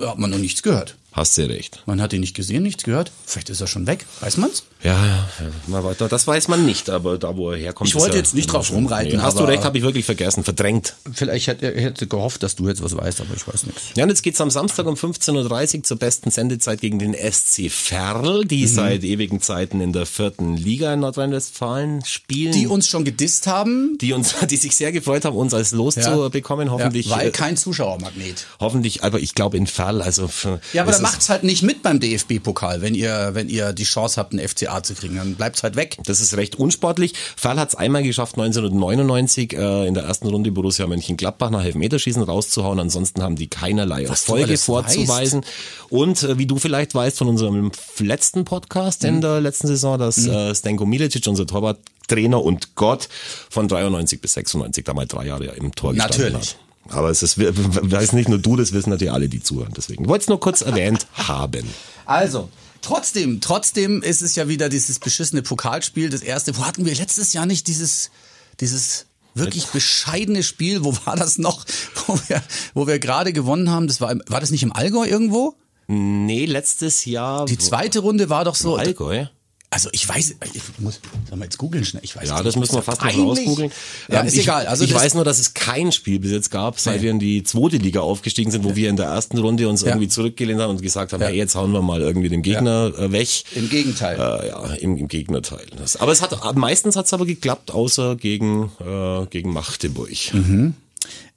[0.00, 0.96] äh, hat man noch nichts gehört.
[1.12, 1.82] Hast du recht.
[1.84, 3.12] Man hat ihn nicht gesehen, nichts gehört.
[3.26, 4.06] Vielleicht ist er schon weg.
[4.20, 4.64] Weiß man's?
[4.82, 5.28] Ja,
[5.68, 6.08] ja.
[6.08, 7.88] Das weiß man nicht, aber da, wo er herkommt.
[7.88, 9.16] Ich wollte jetzt nicht drauf rumreiten.
[9.16, 10.96] Nee, hast du recht, habe ich wirklich vergessen, verdrängt.
[11.12, 13.82] Vielleicht hätte er hätte gehofft, dass du jetzt was weißt, aber ich weiß nichts.
[13.94, 17.70] Ja, und jetzt geht's am Samstag um 15.30 Uhr zur besten Sendezeit gegen den SC
[17.70, 18.68] Verl, die mhm.
[18.68, 22.52] seit ewigen Zeiten in der vierten Liga in Nordrhein-Westfalen spielen.
[22.52, 23.98] Die uns schon gedisst haben.
[24.00, 26.02] Die uns, die sich sehr gefreut haben, uns als Los ja.
[26.02, 27.06] zu bekommen, hoffentlich.
[27.06, 28.46] Ja, weil kein Zuschauermagnet.
[28.58, 30.28] Hoffentlich, aber ich glaube in Verl, also.
[30.72, 34.32] Ja, aber macht's halt nicht mit beim DFB-Pokal, wenn ihr, wenn ihr die Chance habt,
[34.32, 35.16] einen FCA zu kriegen.
[35.16, 35.98] Dann bleibt's halt weg.
[36.06, 37.14] Das ist recht unsportlich.
[37.36, 42.80] Fall hat's einmal geschafft, 1999 äh, in der ersten Runde Borussia Mönchengladbach nach Elfmeterschießen rauszuhauen.
[42.80, 45.42] Ansonsten haben die keinerlei Was Erfolge vorzuweisen.
[45.42, 45.90] Weißt.
[45.90, 49.08] Und äh, wie du vielleicht weißt von unserem letzten Podcast mhm.
[49.08, 50.32] in der letzten Saison, dass mhm.
[50.32, 53.08] äh, Stenko Milicic, unser Torwart, Trainer und Gott
[53.48, 56.50] von 93 bis 96 damals drei Jahre im Tor gestanden Natürlich.
[56.50, 56.71] hat.
[56.88, 59.72] Aber es ist, weiß nicht nur du, das wissen natürlich alle, die zuhören.
[59.76, 61.68] Deswegen wollte es nur kurz erwähnt haben.
[62.04, 62.48] Also,
[62.80, 66.10] trotzdem, trotzdem ist es ja wieder dieses beschissene Pokalspiel.
[66.10, 68.10] Das erste, wo hatten wir letztes Jahr nicht dieses,
[68.60, 70.84] dieses wirklich bescheidene Spiel?
[70.84, 71.64] Wo war das noch,
[72.06, 72.42] wo wir,
[72.74, 73.86] wo wir gerade gewonnen haben?
[73.86, 75.54] Das war, war das nicht im Allgäu irgendwo?
[75.86, 77.46] Nee, letztes Jahr.
[77.46, 78.74] Die zweite Runde war doch so.
[78.74, 79.26] Im Allgäu?
[79.72, 82.04] Also ich weiß, ich muss, soll mal jetzt googeln schnell?
[82.04, 83.72] Ich weiß ja, das müssen wir fast noch rausgoogeln.
[84.10, 84.66] Ja, ist ich, egal.
[84.66, 87.04] Also ich weiß nur, dass es kein Spiel bis jetzt gab, seit nee.
[87.04, 88.76] wir in die zweite Liga aufgestiegen sind, wo ja.
[88.76, 89.88] wir in der ersten Runde uns ja.
[89.88, 91.28] irgendwie zurückgelehnt haben und gesagt haben, ja.
[91.28, 92.92] hey, jetzt hauen wir mal irgendwie den Gegner.
[92.98, 93.28] Äh, weg.
[93.54, 94.16] Im Gegenteil.
[94.16, 95.64] Äh, ja, im, im Gegnerteil.
[95.78, 100.34] Das, aber es hat meistens hat es aber geklappt, außer gegen äh, gegen Magdeburg.
[100.34, 100.74] Mhm.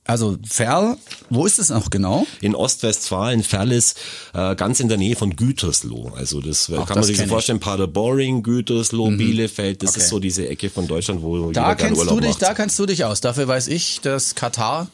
[0.07, 0.97] Also Ferl,
[1.31, 2.27] wo ist es noch genau?
[2.39, 3.41] In Ostwestfalen.
[3.41, 3.97] Ferl ist
[4.35, 6.11] äh, ganz in der Nähe von Gütersloh.
[6.15, 7.59] Also das Ach, kann das man sich so vorstellen.
[7.59, 9.17] Paderboring, Gütersloh, mhm.
[9.17, 9.81] Bielefeld.
[9.81, 9.99] Das okay.
[10.01, 12.41] ist so diese Ecke von Deutschland, wo da kennst du dich, macht.
[12.43, 13.19] Da kennst du dich aus.
[13.19, 14.89] Dafür weiß ich, dass Katar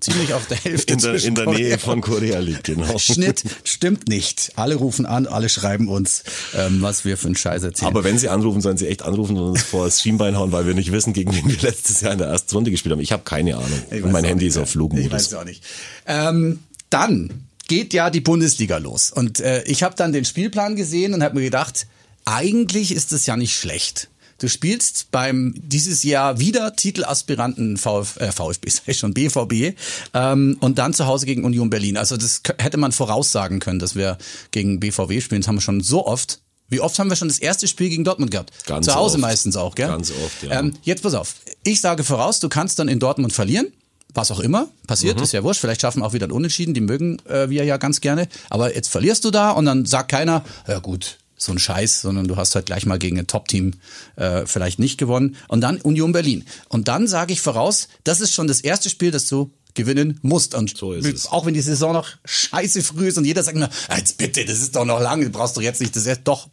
[0.00, 2.98] ziemlich auf der Hälfte in der, in der Nähe von Korea liegt, genau.
[2.98, 4.52] Schnitt stimmt nicht.
[4.56, 7.88] Alle rufen an, alle schreiben uns, ähm, was wir für einen Scheiß erzählen.
[7.88, 10.66] Aber wenn sie anrufen, sollen sie echt anrufen und uns vor das Schienbein hauen, weil
[10.66, 13.00] wir nicht wissen, gegen wen wir letztes Jahr in der ersten Runde gespielt haben.
[13.00, 13.82] Ich habe keine Ahnung.
[13.90, 15.06] Und mein Handy ist auf Flugmodus.
[15.06, 15.64] Ich weiß auch nicht.
[16.06, 19.10] Ähm, dann geht ja die Bundesliga los.
[19.10, 21.86] Und äh, ich habe dann den Spielplan gesehen und habe mir gedacht,
[22.24, 24.08] eigentlich ist es ja nicht schlecht.
[24.38, 29.78] Du spielst beim dieses Jahr wieder Titelaspiranten Vf, äh, VfB, sag ich schon, BVB
[30.14, 31.96] ähm, und dann zu Hause gegen Union Berlin.
[31.96, 34.18] Also das hätte man voraussagen können, dass wir
[34.50, 35.40] gegen BVB spielen.
[35.40, 36.40] Das haben wir schon so oft.
[36.68, 38.52] Wie oft haben wir schon das erste Spiel gegen Dortmund gehabt?
[38.66, 39.22] Ganz Zu Hause oft.
[39.22, 39.86] meistens auch, gell?
[39.86, 40.58] Ganz oft, ja.
[40.58, 41.36] Ähm, jetzt pass auf.
[41.62, 43.68] Ich sage voraus, du kannst dann in Dortmund verlieren.
[44.14, 45.60] Was auch immer passiert, ist ja wurscht.
[45.60, 46.72] Vielleicht schaffen wir auch wieder ein Unentschieden.
[46.72, 48.28] Die mögen äh, wir ja ganz gerne.
[48.48, 52.26] Aber jetzt verlierst du da und dann sagt keiner, ja gut, so ein Scheiß, sondern
[52.28, 53.74] du hast halt gleich mal gegen ein Top-Team
[54.16, 55.36] äh, vielleicht nicht gewonnen.
[55.48, 56.44] Und dann Union Berlin.
[56.68, 60.54] Und dann sage ich voraus, das ist schon das erste Spiel, das du gewinnen musst.
[60.54, 61.26] Und So ist es.
[61.26, 64.44] auch wenn die Saison noch scheiße früh ist und jeder sagt mir, "Ah, jetzt bitte,
[64.46, 66.22] das ist doch noch lang, du brauchst doch jetzt nicht das erst.
[66.24, 66.48] Doch,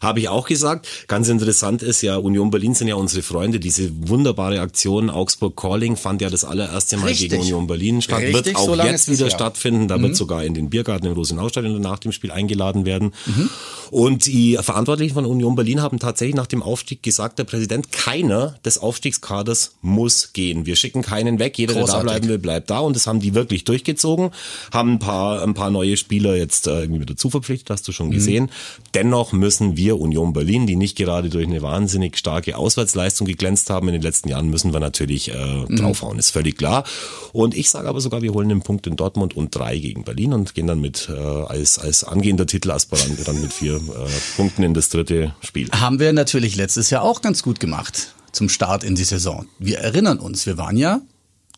[0.00, 0.86] Habe ich auch gesagt.
[1.08, 3.60] Ganz interessant ist ja, Union Berlin sind ja unsere Freunde.
[3.60, 7.30] Diese wunderbare Aktion Augsburg Calling fand ja das allererste Mal Richtig.
[7.30, 8.20] gegen Union Berlin statt.
[8.20, 9.30] Richtig, wird auch so jetzt wieder ja.
[9.34, 9.88] stattfinden.
[9.88, 10.02] Da Mhm.
[10.02, 13.12] wird sogar in den Biergarten im Rosenau-Stadion nach dem Spiel eingeladen werden.
[13.26, 13.50] Mhm.
[13.90, 18.56] Und die Verantwortlichen von Union Berlin haben tatsächlich nach dem Aufstieg gesagt, der Präsident, keiner
[18.64, 20.64] des Aufstiegskaders muss gehen.
[20.66, 21.58] Wir schicken keinen weg.
[21.58, 22.08] Jeder, der da Großartig.
[22.10, 22.78] bleiben will, bleibt da.
[22.80, 24.30] Und das haben die wirklich durchgezogen.
[24.72, 28.08] Haben ein paar, ein paar neue Spieler jetzt äh, irgendwie dazu verpflichtet, hast du schon
[28.08, 28.12] Mhm.
[28.12, 28.50] gesehen.
[28.94, 33.88] Dennoch müssen wir Union Berlin, die nicht gerade durch eine wahnsinnig starke Auswärtsleistung geglänzt haben
[33.88, 35.34] in den letzten Jahren, müssen wir natürlich äh,
[35.68, 35.76] Mhm.
[35.76, 36.84] draufhauen, ist völlig klar.
[37.32, 40.32] Und ich sage aber sogar, wir holen einen Punkt in Dortmund und drei gegen Berlin
[40.32, 43.80] und gehen dann mit äh, als, als angehender Titelaspirant dann mit vier äh,
[44.36, 45.70] Punkten in das dritte Spiel.
[45.72, 49.46] haben wir natürlich letztes Jahr auch ganz gut gemacht zum Start in die Saison.
[49.58, 51.00] Wir erinnern uns, wir waren ja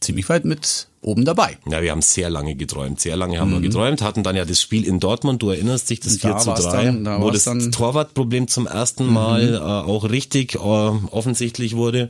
[0.01, 1.59] ziemlich weit mit oben dabei.
[1.69, 3.01] Ja, wir haben sehr lange geträumt.
[3.01, 6.01] Sehr lange haben wir geträumt, hatten dann ja das Spiel in Dortmund, du erinnerst dich,
[6.01, 7.73] das Und da 4 zu war's 3, dann- da wo das Mhm.
[7.73, 12.09] Torwartproblem zum ersten Mal äh, auch richtig äh, offensichtlich wurde.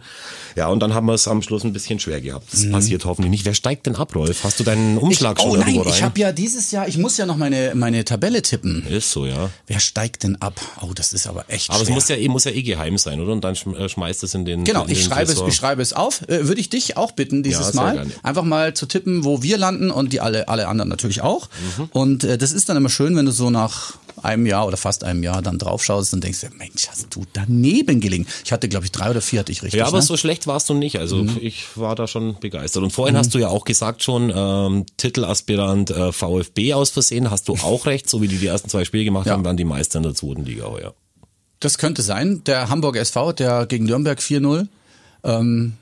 [0.56, 2.52] Ja, und dann haben wir es am Schluss ein bisschen schwer gehabt.
[2.52, 3.44] Das passiert hoffentlich nicht.
[3.46, 4.44] Wer steigt denn ab, Rolf?
[4.44, 5.88] Hast du deinen Umschlag ich, schon oh nein, rein?
[5.88, 8.86] ich habe ja dieses Jahr, ich muss ja noch meine, meine Tabelle tippen.
[8.86, 9.48] Ist so, ja.
[9.66, 10.60] Wer steigt denn ab?
[10.82, 11.94] Oh, das ist aber echt Aber es schwer.
[11.94, 13.32] muss ja, eh- muss ja eh geheim sein, oder?
[13.32, 15.80] Und dann äh, schmeißt es in den Genau, in ich den schreibe, es, ich schreibe
[15.80, 16.22] es auf.
[16.28, 18.10] Äh, Würde ich dich auch bitten, dieses Ja, Mal gerne.
[18.22, 21.48] einfach mal zu tippen, wo wir landen und die alle, alle anderen natürlich auch.
[21.78, 21.84] Mhm.
[21.92, 25.02] Und äh, das ist dann immer schön, wenn du so nach einem Jahr oder fast
[25.04, 28.26] einem Jahr dann drauf schaust und denkst, Mensch, hast du daneben gelegen.
[28.44, 29.78] Ich hatte, glaube ich, drei oder vier hatte ich richtig.
[29.80, 30.02] Ja, aber ne?
[30.02, 30.98] so schlecht warst du nicht.
[30.98, 31.38] Also Mhm.
[31.40, 32.82] ich war da schon begeistert.
[32.84, 37.48] Und vorhin hast du ja auch gesagt schon, ähm, Titelaspirant äh, VfB aus Versehen, hast
[37.48, 39.32] du auch recht, so wie die die ersten zwei Spiele gemacht Ja.
[39.32, 40.94] haben, waren die Meister in der zweiten Liga heuer.
[41.58, 42.42] Das könnte sein.
[42.44, 44.68] Der Hamburg SV, der gegen Nürnberg 4-0.
[45.24, 45.74] Ähm,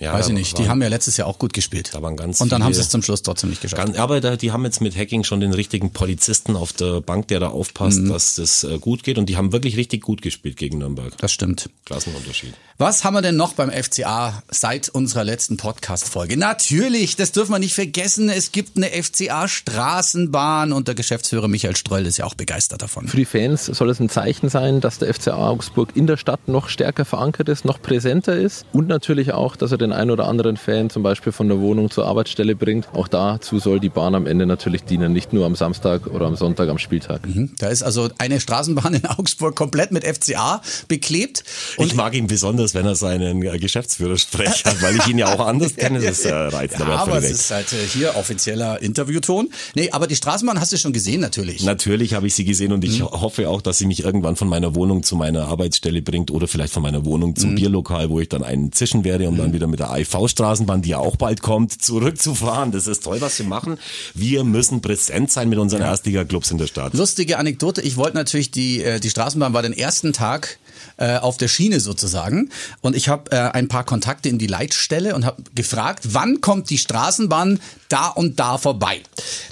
[0.00, 0.54] Ja, weiß ich nicht.
[0.54, 1.90] waren- Die haben ja letztes Jahr auch gut gespielt.
[1.92, 3.82] Da waren ganz Und dann haben sie viele- es zum Schluss trotzdem nicht geschafft.
[3.84, 7.28] Ganz, aber da, die haben jetzt mit Hacking schon den richtigen Polizisten auf der Bank,
[7.28, 9.18] der da aufpasst, dass das äh, gut geht.
[9.18, 11.16] Und die haben wirklich richtig gut gespielt gegen Nürnberg.
[11.18, 11.68] Das stimmt.
[11.84, 12.54] Klassenunterschied.
[12.78, 16.38] Was haben wir denn noch beim FCA seit unserer letzten Podcast-Folge?
[16.38, 18.30] Natürlich, das dürfen wir nicht vergessen.
[18.30, 23.06] Es gibt eine FCA-Straßenbahn und der Geschäftsführer Michael Streul ist ja auch begeistert davon.
[23.06, 26.48] Für die Fans soll es ein Zeichen sein, dass der FCA Augsburg in der Stadt
[26.48, 30.26] noch stärker verankert ist, noch präsenter ist und natürlich auch, dass er den ein oder
[30.26, 32.88] anderen Fan zum Beispiel von der Wohnung zur Arbeitsstelle bringt.
[32.92, 36.36] Auch dazu soll die Bahn am Ende natürlich dienen, nicht nur am Samstag oder am
[36.36, 37.20] Sonntag am Spieltag.
[37.58, 41.44] Da ist also eine Straßenbahn in Augsburg komplett mit FCA beklebt.
[41.78, 45.46] ich mag ihn besonders, wenn er seinen äh, Geschäftsführersprech hat, weil ich ihn ja auch
[45.46, 46.00] anders kenne.
[46.00, 47.30] Das äh, reizt Ja, aber aber es weg.
[47.32, 49.48] ist halt äh, hier offizieller Interviewton.
[49.74, 51.64] Nee, aber die Straßenbahn hast du schon gesehen natürlich.
[51.64, 54.74] Natürlich habe ich sie gesehen und ich hoffe auch, dass sie mich irgendwann von meiner
[54.74, 58.42] Wohnung zu meiner Arbeitsstelle bringt oder vielleicht von meiner Wohnung zum Bierlokal, wo ich dann
[58.42, 62.72] einen zischen werde, um dann wieder mit der AIV-Straßenbahn, die ja auch bald kommt, zurückzufahren.
[62.72, 63.78] Das ist toll, was wir machen.
[64.14, 66.94] Wir müssen präsent sein mit unseren Erstliga-Clubs in der Stadt.
[66.94, 70.58] Lustige Anekdote, ich wollte natürlich die, äh, die Straßenbahn war den ersten Tag
[70.96, 75.14] äh, auf der Schiene sozusagen und ich habe äh, ein paar Kontakte in die Leitstelle
[75.14, 79.00] und habe gefragt, wann kommt die Straßenbahn da und da vorbei.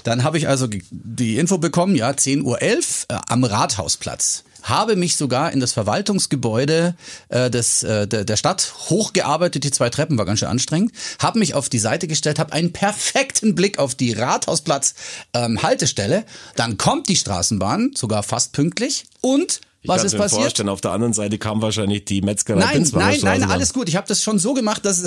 [0.03, 5.15] Dann habe ich also die Info bekommen, ja, 10.11 Uhr äh, am Rathausplatz habe mich
[5.15, 6.95] sogar in das Verwaltungsgebäude
[7.29, 9.63] äh, des, äh, der, der Stadt hochgearbeitet.
[9.63, 10.91] Die zwei Treppen war ganz schön anstrengend.
[11.19, 14.93] Habe mich auf die Seite gestellt, habe einen perfekten Blick auf die Rathausplatz
[15.33, 16.25] ähm, Haltestelle.
[16.55, 19.05] Dann kommt die Straßenbahn, sogar fast pünktlich.
[19.21, 20.41] Und Ich was ist mir passiert?
[20.41, 23.51] vorstellen, auf der anderen Seite kam wahrscheinlich die Metzgerei Nein, nein, nein, Straßenbahn.
[23.51, 23.87] alles gut.
[23.89, 25.03] Ich habe das schon so gemacht, dass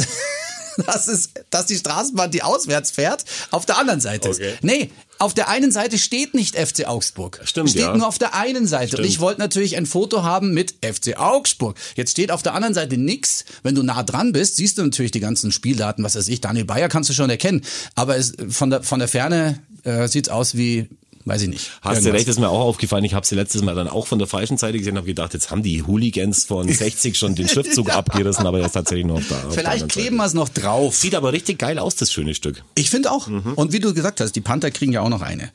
[0.87, 4.55] dass es, dass die Straßenbahn, die auswärts fährt, auf der anderen Seite Okay.
[4.55, 4.65] ist.
[4.65, 7.41] Nee, auf der einen Seite steht nicht FC Augsburg.
[7.45, 7.97] Stimmt, Steht ja.
[7.97, 8.97] nur auf der einen Seite.
[8.97, 9.09] Und Stimmt.
[9.09, 11.77] ich wollte natürlich ein Foto haben mit FC Augsburg.
[11.95, 13.45] Jetzt steht auf der anderen Seite nix.
[13.63, 16.41] Wenn du nah dran bist, siehst du natürlich die ganzen Spieldaten, was weiß ich.
[16.41, 17.63] Daniel Bayer kannst du schon erkennen.
[17.95, 20.89] Aber es, von der, von der Ferne äh, sieht's aus wie,
[21.25, 21.71] weiß ich nicht.
[21.81, 22.13] Hast du irgendwas.
[22.15, 23.05] recht, ist mir auch aufgefallen.
[23.05, 25.51] Ich habe sie letztes Mal dann auch von der falschen Seite gesehen, habe gedacht, jetzt
[25.51, 29.51] haben die Hooligans von 60 schon den Schriftzug abgerissen, aber er ist tatsächlich noch da.
[29.51, 30.97] Vielleicht kleben wir es noch drauf.
[30.97, 32.63] Sieht aber richtig geil aus, das schöne Stück.
[32.75, 33.29] Ich finde auch.
[33.29, 33.55] Mhm.
[33.55, 35.51] Und wie du gesagt hast, die Panther kriegen ja auch noch eine.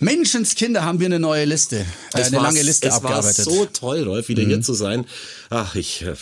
[0.00, 3.40] Menschenskinder haben wir eine neue Liste, äh, eine lange Liste es abgearbeitet.
[3.40, 4.48] Es war so toll, Rolf, wieder mhm.
[4.48, 5.04] hier zu sein.
[5.50, 6.14] Ach, ich, äh,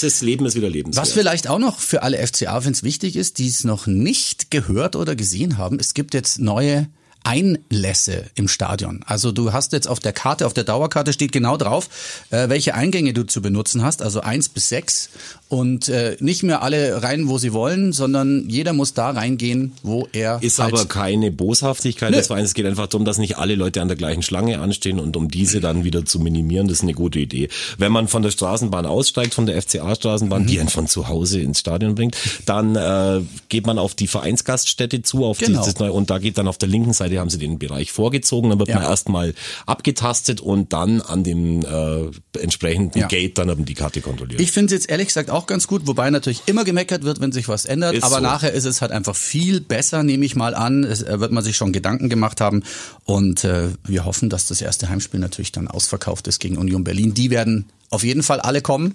[0.00, 1.04] das Leben ist wieder lebenswert.
[1.04, 5.16] Was vielleicht auch noch für alle FCA-Fans wichtig ist, die es noch nicht gehört oder
[5.16, 6.88] gesehen haben, es gibt jetzt neue
[7.24, 9.04] Einlässe im Stadion.
[9.06, 11.88] Also du hast jetzt auf der Karte, auf der Dauerkarte steht genau drauf,
[12.30, 15.10] äh, welche Eingänge du zu benutzen hast, also eins bis sechs
[15.48, 20.08] und äh, nicht mehr alle rein, wo sie wollen, sondern jeder muss da reingehen, wo
[20.12, 22.14] er ist halt aber keine Boshaftigkeit.
[22.14, 25.16] Das es geht einfach darum, dass nicht alle Leute an der gleichen Schlange anstehen und
[25.16, 27.48] um diese dann wieder zu minimieren, das ist eine gute Idee.
[27.78, 30.46] Wenn man von der Straßenbahn aussteigt, von der FCA-Straßenbahn, mhm.
[30.46, 32.16] die einen von zu Hause ins Stadion bringt,
[32.46, 35.58] dann äh, geht man auf die Vereinsgaststätte zu, auf genau.
[35.58, 38.50] dieses neue und da geht dann auf der linken Seite haben sie den Bereich vorgezogen,
[38.50, 38.76] dann wird ja.
[38.76, 39.34] man erstmal
[39.66, 43.06] abgetastet und dann an dem äh, entsprechenden ja.
[43.08, 44.40] Gate dann eben die Karte kontrolliert.
[44.40, 47.32] Ich finde es jetzt ehrlich gesagt auch ganz gut, wobei natürlich immer gemeckert wird, wenn
[47.32, 48.22] sich was ändert, ist aber so.
[48.22, 50.84] nachher ist es halt einfach viel besser, nehme ich mal an.
[50.84, 52.62] Es äh, wird man sich schon Gedanken gemacht haben
[53.04, 57.14] und äh, wir hoffen, dass das erste Heimspiel natürlich dann ausverkauft ist gegen Union Berlin.
[57.14, 58.94] Die werden auf jeden Fall alle kommen,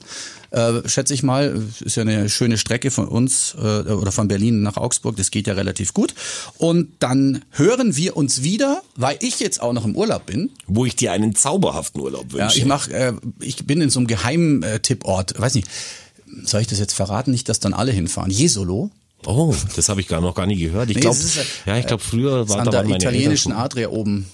[0.51, 1.61] äh, schätze ich mal.
[1.81, 5.17] Ist ja eine schöne Strecke von uns äh, oder von Berlin nach Augsburg.
[5.17, 6.15] Das geht ja relativ gut.
[6.57, 10.49] Und dann hören wir uns wieder, weil ich jetzt auch noch im Urlaub bin.
[10.65, 12.37] Wo ich dir einen zauberhaften Urlaub wünsche.
[12.37, 15.39] Ja, ich mach, äh, ich bin in so einem Geheimtipport.
[15.39, 15.67] Weiß nicht,
[16.43, 17.31] soll ich das jetzt verraten?
[17.31, 18.31] Nicht, dass dann alle hinfahren.
[18.31, 18.91] Jesolo.
[19.25, 20.89] Oh, das habe ich gar noch gar nie gehört.
[20.89, 21.17] Ich nee, glaube,
[21.65, 24.27] ja, ich glaube früher war da an der italienischen Adria oben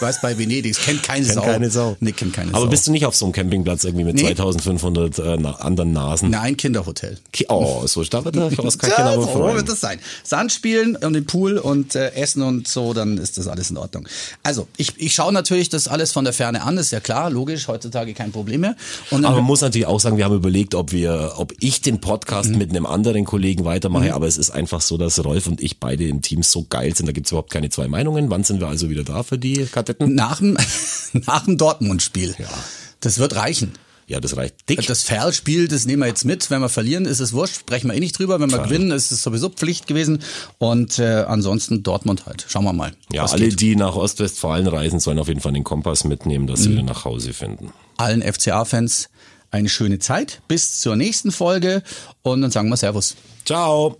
[0.00, 1.42] weiß bei Venedig, es kennt keine kennt Sau.
[1.42, 1.96] keine Sau.
[2.00, 2.70] Nee, kennt keine Aber Sau.
[2.70, 4.22] bist du nicht auf so einem Campingplatz irgendwie mit nee.
[4.22, 5.22] 2500 äh,
[5.58, 6.30] anderen Nasen?
[6.30, 7.18] Nein, Kinderhotel.
[7.48, 8.58] Oh, so startet das.
[8.58, 9.98] Was kann ich ja, so wird das sein.
[10.22, 13.76] Sand spielen und den Pool und äh, Essen und so, dann ist das alles in
[13.76, 14.08] Ordnung.
[14.42, 17.68] Also, ich, ich schaue natürlich das alles von der Ferne an, ist ja klar, logisch,
[17.68, 18.76] heutzutage kein Problem mehr.
[19.10, 22.00] Und aber man muss natürlich auch sagen, wir haben überlegt, ob wir, ob ich den
[22.00, 22.58] Podcast mhm.
[22.58, 24.12] mit einem anderen Kollegen weitermache, mhm.
[24.12, 27.06] aber es ist einfach so, dass Rolf und ich beide im Team so geil sind,
[27.06, 28.30] da gibt's überhaupt keine zwei Meinungen.
[28.30, 30.14] Wann sind wir also wieder da für die Kadetten?
[30.14, 30.56] Nach dem,
[31.12, 32.34] nach dem Dortmund-Spiel.
[32.38, 32.48] Ja.
[33.00, 33.72] Das wird reichen.
[34.08, 34.86] Ja, das reicht dick.
[34.86, 36.50] Das Ferl-Spiel, das nehmen wir jetzt mit.
[36.50, 38.40] Wenn wir verlieren, ist es wurscht, sprechen wir eh nicht drüber.
[38.40, 38.68] Wenn wir Klar.
[38.68, 40.20] gewinnen, ist es sowieso Pflicht gewesen.
[40.56, 42.46] Und äh, ansonsten Dortmund halt.
[42.48, 42.92] Schauen wir mal.
[43.12, 43.60] Ja, alle, geht.
[43.60, 46.72] die nach Ostwestfalen reisen, sollen auf jeden Fall den Kompass mitnehmen, dass sie mhm.
[46.72, 47.70] wieder nach Hause finden.
[47.98, 49.10] Allen FCA-Fans
[49.50, 50.40] eine schöne Zeit.
[50.48, 51.82] Bis zur nächsten Folge
[52.22, 53.14] und dann sagen wir Servus.
[53.44, 53.96] Ciao.